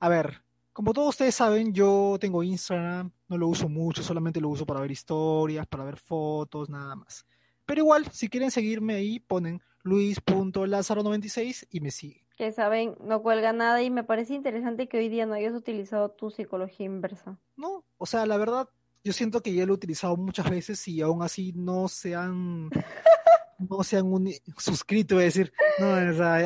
[0.00, 0.42] A ver,
[0.78, 4.78] como todos ustedes saben, yo tengo Instagram, no lo uso mucho, solamente lo uso para
[4.78, 7.26] ver historias, para ver fotos, nada más.
[7.66, 12.24] Pero igual, si quieren seguirme ahí, ponen luis.lazaro96 y me siguen.
[12.36, 16.12] Que saben, no cuelga nada y me parece interesante que hoy día no hayas utilizado
[16.12, 17.40] tu psicología inversa.
[17.56, 18.68] No, o sea, la verdad,
[19.02, 22.70] yo siento que ya lo he utilizado muchas veces y aún así no se han
[23.58, 24.06] no se han
[24.56, 25.94] suscrito, es decir, no,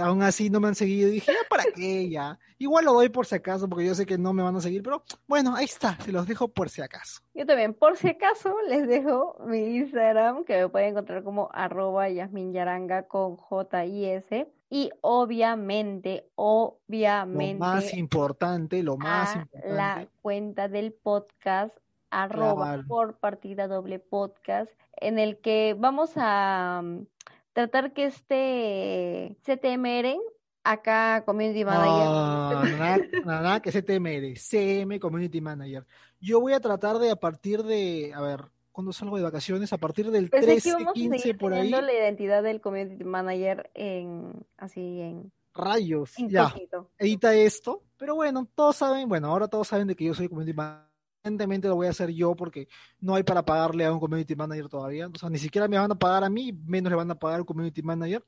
[0.03, 1.09] aún así no me han seguido.
[1.09, 2.39] Y dije, ¿para qué ya?
[2.59, 4.83] Igual lo doy por si acaso, porque yo sé que no me van a seguir,
[4.83, 7.21] pero bueno, ahí está, se los dejo por si acaso.
[7.35, 12.09] Yo también, por si acaso, les dejo mi Instagram, que me pueden encontrar como arroba
[12.09, 14.53] Yaranga con J-I-S.
[14.71, 17.53] Y obviamente, obviamente.
[17.55, 19.75] Lo más importante, lo más importante.
[19.75, 21.77] La cuenta del podcast
[22.13, 27.07] arroba por partida doble podcast, en el que vamos a mm,
[27.55, 30.19] tratar que este CTMR,
[30.63, 32.79] acá Community Manager.
[33.25, 35.87] nada, nada, que CTMR, CM Community Manager.
[36.21, 39.79] Yo voy a tratar de a partir de, a ver, cuando salgo de vacaciones, a
[39.79, 41.71] partir del 13, 15 por ahí.
[41.71, 45.33] la identidad del Community Manager en, así en...
[45.55, 46.55] Rayos, ya.
[46.99, 50.55] Edita esto, pero bueno, todos saben, bueno, ahora todos saben de que yo soy Community
[50.55, 50.92] Manager
[51.23, 52.69] evidentemente lo voy a hacer yo porque
[53.01, 55.09] no hay para pagarle a un community manager todavía.
[55.09, 57.39] O sea, ni siquiera me van a pagar a mí, menos le van a pagar
[57.39, 58.25] al community manager.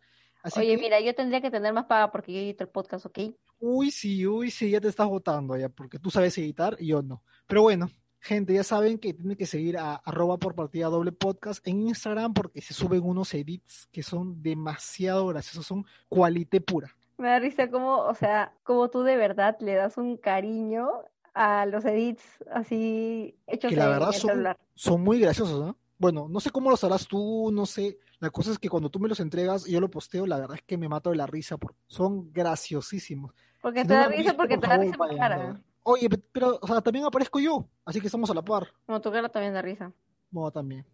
[0.56, 3.18] Oye, mira, yo tendría que tener más paga porque yo edito el podcast, ¿ok?
[3.58, 7.02] Uy, sí, uy, sí, ya te estás votando ya, porque tú sabes editar y yo
[7.02, 7.22] no.
[7.46, 7.88] Pero bueno,
[8.20, 12.34] gente, ya saben que tienen que seguir a arroba por partida doble podcast en Instagram
[12.34, 16.94] porque se suben unos edits que son demasiado graciosos, son cualité pura.
[17.16, 20.90] Me da risa como, o sea, como tú de verdad le das un cariño
[21.34, 22.22] a los edits
[22.52, 25.76] así hechos que la verdad son, son, muy graciosos, ¿no?
[25.98, 27.98] Bueno, no sé cómo los harás tú, no sé.
[28.20, 30.56] La cosa es que cuando tú me los entregas y yo lo posteo, la verdad
[30.56, 33.32] es que me mato de la risa, porque son graciosísimos.
[33.60, 35.60] Porque te da risa, porque te da risa cara.
[35.82, 38.68] Oye, pero, o sea, también aparezco yo, así que estamos a la par.
[38.88, 39.92] No, tu cara también da risa.
[40.30, 40.86] No, también.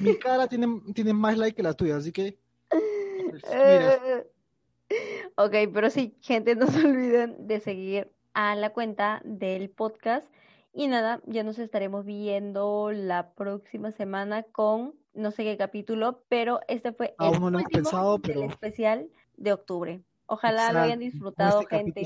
[0.00, 2.38] Mi cara tiene, tiene más like que la tuya, así que...
[2.68, 4.24] Pues, mira.
[5.36, 10.30] ok, pero sí, gente, no se olviden de seguir a la cuenta del podcast.
[10.72, 16.60] Y nada, ya nos estaremos viendo la próxima semana con no sé qué capítulo, pero
[16.68, 18.44] este fue el, último pensado, pero...
[18.44, 20.02] especial de octubre.
[20.26, 22.02] Ojalá lo hayan disfrutado, este gente.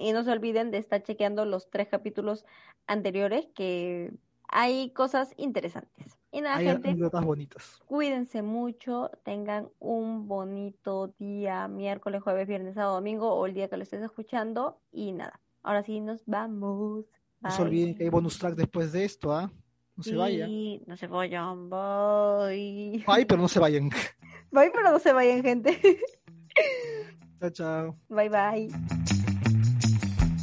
[0.00, 2.44] Y no se olviden de estar chequeando los tres capítulos
[2.88, 4.12] anteriores, que
[4.52, 6.18] hay cosas interesantes.
[6.30, 6.94] Y nada, gente.
[6.94, 7.80] bonitas.
[7.86, 13.76] Cuídense mucho, tengan un bonito día, miércoles, jueves, viernes, sábado, domingo o el día que
[13.76, 14.78] lo estés escuchando.
[14.92, 17.06] Y nada, ahora sí nos vamos.
[17.40, 19.50] No se olviden que hay bonus track después de esto, ¿ah?
[19.96, 20.50] No se vayan.
[20.86, 23.04] No se vayan, bye.
[23.06, 23.90] Bye, pero no se vayan.
[24.50, 25.80] Bye, pero no se vayan, gente.
[27.40, 27.96] chao, chao.
[28.10, 28.68] Bye, bye.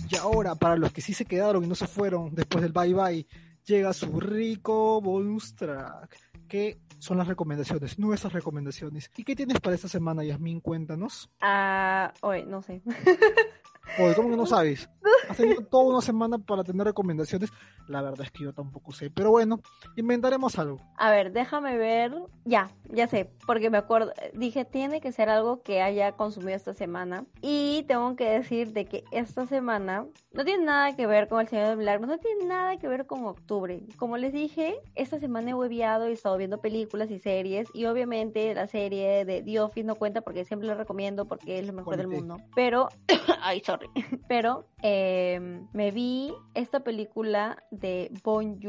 [0.10, 2.94] Y ahora, para los que sí se quedaron y no se fueron después del bye
[2.96, 3.28] bye,
[3.70, 6.18] llega su rico bonus track,
[6.48, 9.12] que son las recomendaciones, nuestras recomendaciones.
[9.16, 10.60] ¿Y qué tienes para esta semana, Yasmin?
[10.60, 11.30] Cuéntanos.
[11.40, 12.82] Ah, hoy, no sé.
[13.98, 14.90] Oye, ¿cómo que no sabes?
[15.30, 17.52] Has tenido toda una semana para tener recomendaciones.
[17.88, 19.10] La verdad es que yo tampoco sé.
[19.10, 19.62] Pero bueno,
[19.96, 20.80] inventaremos algo.
[20.98, 22.14] A ver, déjame ver.
[22.46, 24.14] Ya, ya sé, porque me acuerdo.
[24.34, 27.26] Dije, tiene que ser algo que haya consumido esta semana.
[27.42, 31.48] Y tengo que decir de que esta semana no tiene nada que ver con el
[31.48, 33.82] Señor de Milagros, no tiene nada que ver con octubre.
[33.98, 37.68] Como les dije, esta semana he hueviado y he estado viendo películas y series.
[37.74, 41.68] Y obviamente la serie de The Office no cuenta porque siempre la recomiendo porque es
[41.68, 42.38] lo mejor del mundo.
[42.56, 42.90] Pero,
[43.42, 43.79] ay, sorry.
[44.28, 45.40] Pero eh,
[45.74, 48.60] me vi esta película de Bong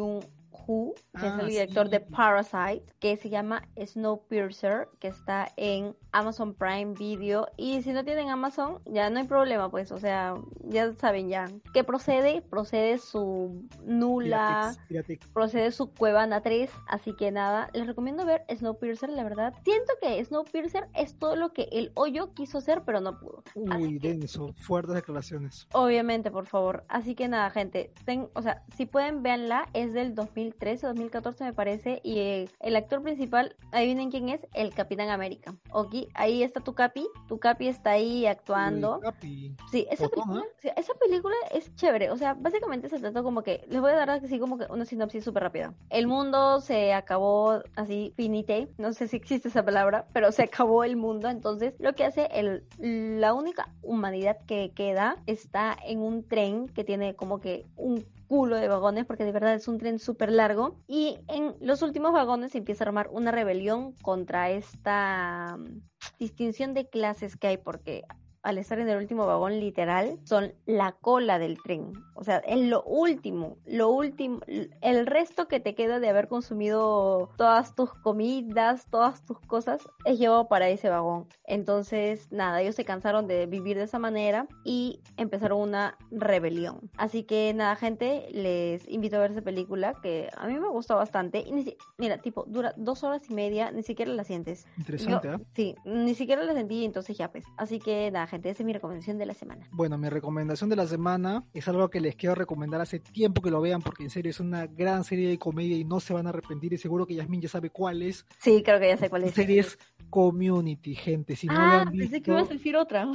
[1.18, 1.91] Que es Ah, el director sí.
[1.93, 7.47] de Parasite, que se llama Snowpiercer, que está en Amazon Prime Video.
[7.57, 11.47] Y si no tienen Amazon, ya no hay problema, pues, o sea, ya saben ya.
[11.73, 12.43] ¿Qué procede?
[12.43, 15.27] Procede su nula Piratex, Piratex.
[15.33, 19.55] procede su Cuevana 3, así que nada, les recomiendo ver Snowpiercer, la verdad.
[19.64, 23.43] Siento que Snowpiercer es todo lo que el hoyo quiso hacer, pero no pudo.
[23.55, 24.53] Uy, que, denso.
[24.55, 25.66] Fuertes declaraciones.
[25.73, 26.85] obviamente, por favor.
[26.89, 30.14] Así que nada, gente, ten- o sea, si pueden verla, es del
[30.61, 35.54] 2013, 2014 me parece, y eh, el actor principal, adivinen quién es, el Capitán América.
[35.72, 39.00] Ok, ahí está tu Capi, tu Capi está ahí actuando.
[39.00, 39.56] Capi.
[39.70, 42.11] Sí, esa película, sí, esa película es chévere.
[42.11, 43.64] O sea, básicamente se trata como que.
[43.68, 45.74] Les voy a dar así como que una sinopsis súper rápida.
[45.88, 48.68] El mundo se acabó así, finite.
[48.76, 51.28] No sé si existe esa palabra, pero se acabó el mundo.
[51.28, 56.84] Entonces, lo que hace el, la única humanidad que queda está en un tren que
[56.84, 60.76] tiene como que un culo de vagones porque de verdad es un tren súper largo.
[60.87, 65.81] Y en los últimos vagones se empieza a armar una rebelión contra esta mm,
[66.20, 68.05] distinción de clases que hay porque
[68.43, 71.93] al estar en el último vagón literal, son la cola del tren.
[72.14, 74.41] O sea, es lo último, lo último,
[74.80, 80.18] el resto que te queda de haber consumido todas tus comidas, todas tus cosas, es
[80.18, 81.26] llevado para ese vagón.
[81.45, 86.91] Entonces, nada, ellos se cansaron de vivir de esa manera y empezaron una rebelión.
[86.97, 90.97] Así que nada, gente, les invito a ver esa película que a mí me gustó
[90.97, 91.41] bastante.
[91.41, 94.66] Y si- mira, tipo, dura dos horas y media, ni siquiera la sientes.
[94.78, 95.41] Interesante, Yo- ¿ah?
[95.55, 97.45] Sí, ni siquiera la sentí, entonces ya pues.
[97.57, 99.68] Así que nada, gente, esa es mi recomendación de la semana.
[99.72, 103.51] Bueno, mi recomendación de la semana es algo que les quiero recomendar hace tiempo que
[103.51, 106.26] lo vean porque en serio es una gran serie de comedia y no se van
[106.26, 108.24] a arrepentir y seguro que Yasmin ya sabe cuál es.
[108.39, 109.35] Sí, creo que ya sé cuál La es.
[109.35, 109.78] serie es
[110.09, 111.37] Community, gente.
[111.37, 113.07] Si no lo ah, han visto, pensé que ibas a decir otra.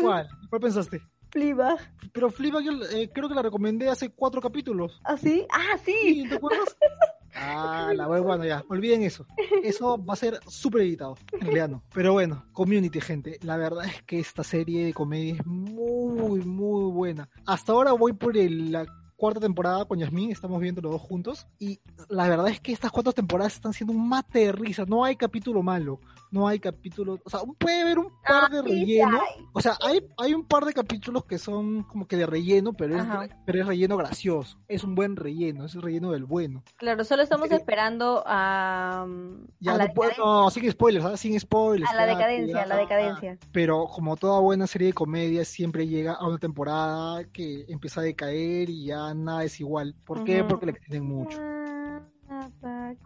[0.00, 0.28] ¿cuál?
[0.48, 1.00] ¿Cuál pensaste?
[1.30, 1.78] Fleabag.
[2.12, 5.00] Pero Fleabag yo eh, creo que la recomendé hace cuatro capítulos.
[5.04, 5.46] ¿Ah, sí?
[5.50, 5.92] Ah, sí.
[6.22, 6.28] ¿Sí?
[6.28, 6.76] ¿Te acuerdas?
[7.38, 9.26] Ah, la voy, bueno, ya, olviden eso.
[9.62, 11.82] Eso va a ser súper editado, en realidad no.
[11.92, 13.38] Pero bueno, Community, gente.
[13.42, 17.28] La verdad es que esta serie de comedia es muy, muy buena.
[17.46, 21.46] Hasta ahora voy por el- la cuarta temporada con Yasmin, estamos viendo los dos juntos.
[21.58, 21.80] Y
[22.10, 24.84] la verdad es que estas cuatro temporadas están siendo un mate de risa.
[24.86, 26.00] No hay capítulo malo,
[26.36, 27.18] no hay capítulo.
[27.24, 29.20] O sea, puede haber un par de Ah, sí, sí relleno.
[29.52, 32.96] O sea, hay, hay un par de capítulos que son como que de relleno, pero
[32.96, 33.04] es,
[33.44, 34.58] pero es relleno gracioso.
[34.68, 36.62] Es un buen relleno, es el relleno del bueno.
[36.76, 37.54] Claro, solo estamos Sí.
[37.54, 40.24] esperando a, mm, Ya a la no puedo, decadencia.
[40.42, 41.16] no, sin spoilers, ¿ah?
[41.16, 41.90] sin spoilers.
[41.90, 43.38] A la decadencia, a la decadencia.
[43.52, 48.04] Pero como toda buena serie de comedia, siempre llega a una temporada que empieza a
[48.04, 49.94] decaer y ya nada es igual.
[50.04, 50.44] ¿Por qué?
[50.44, 51.38] Porque le extienden mucho.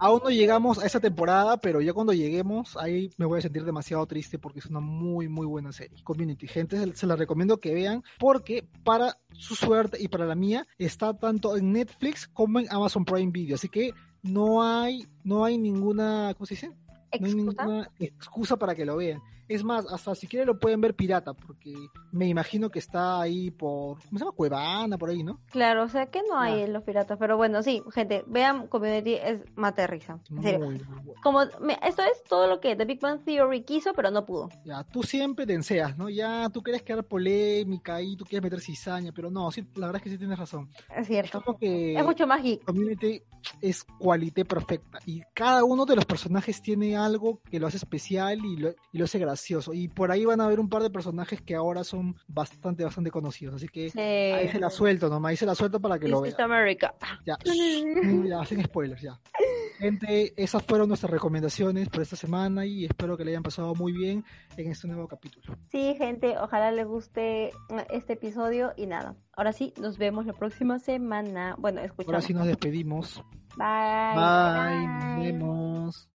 [0.01, 3.65] Aún no llegamos a esa temporada, pero ya cuando lleguemos, ahí me voy a sentir
[3.65, 6.03] demasiado triste porque es una muy, muy buena serie.
[6.03, 10.67] Community, gente, se- la recomiendo que vean porque para su suerte y para la mía
[10.79, 13.57] está tanto en Netflix como en Amazon Prime Video.
[13.57, 13.93] Así que
[14.23, 16.69] no hay, no hay ninguna, ¿cómo se dice?
[16.69, 16.75] No
[17.13, 17.37] hay ¿Excusa?
[17.37, 19.21] ninguna excusa para que lo vean.
[19.51, 21.75] Es más, hasta si quieren lo pueden ver pirata, porque
[22.13, 24.31] me imagino que está ahí por, ¿cómo se llama?
[24.33, 25.41] Cuevana, por ahí, ¿no?
[25.51, 26.65] Claro, o sea que no hay Ya.
[26.67, 30.21] en los piratas, pero bueno, sí, gente, vean Community, es mate de risa.
[30.31, 30.59] En serio.
[30.61, 31.21] Muy, muy bueno.
[31.23, 34.49] Como, me- esto es todo lo que The Big Bang Theory quiso, pero no pudo.
[34.65, 36.09] Ya, tú siempre te enseas, ¿no?
[36.09, 39.97] Ya tú quieres crear polémica y tú quieres meter cizaña, pero no, sí, la verdad
[39.97, 40.69] es que sí tienes razón.
[40.91, 41.43] Es Es cierto.
[41.43, 42.65] como que Es mucho más geek.
[42.65, 43.21] Community
[43.61, 48.45] es cualité perfecta y cada uno de los personajes tiene algo que lo hace especial
[48.45, 49.40] y lo, y lo hace gracioso.
[49.73, 53.11] Y por ahí van a ver un par de personajes que ahora son bastante, bastante
[53.11, 53.57] conocidos.
[53.57, 56.37] Así que ahí se la suelto nomás, ahí se la suelto para que lo This
[56.37, 56.51] vean.
[56.51, 56.95] America.
[57.25, 57.39] Ya,
[58.29, 59.21] ya, hacen spoilers, ya.
[59.79, 63.93] Gente, esas fueron nuestras recomendaciones por esta semana y espero que le hayan pasado muy
[63.93, 64.25] bien
[64.57, 65.57] en este nuevo capítulo.
[65.71, 67.53] Sí, gente, ojalá les guste
[67.91, 69.17] este episodio y nada.
[69.33, 71.55] Ahora sí, nos vemos la próxima semana.
[71.59, 72.15] Bueno, escuchamos.
[72.15, 73.25] Ahora sí nos despedimos.
[73.57, 74.15] Bye.
[74.15, 76.11] Bye, nos vemos.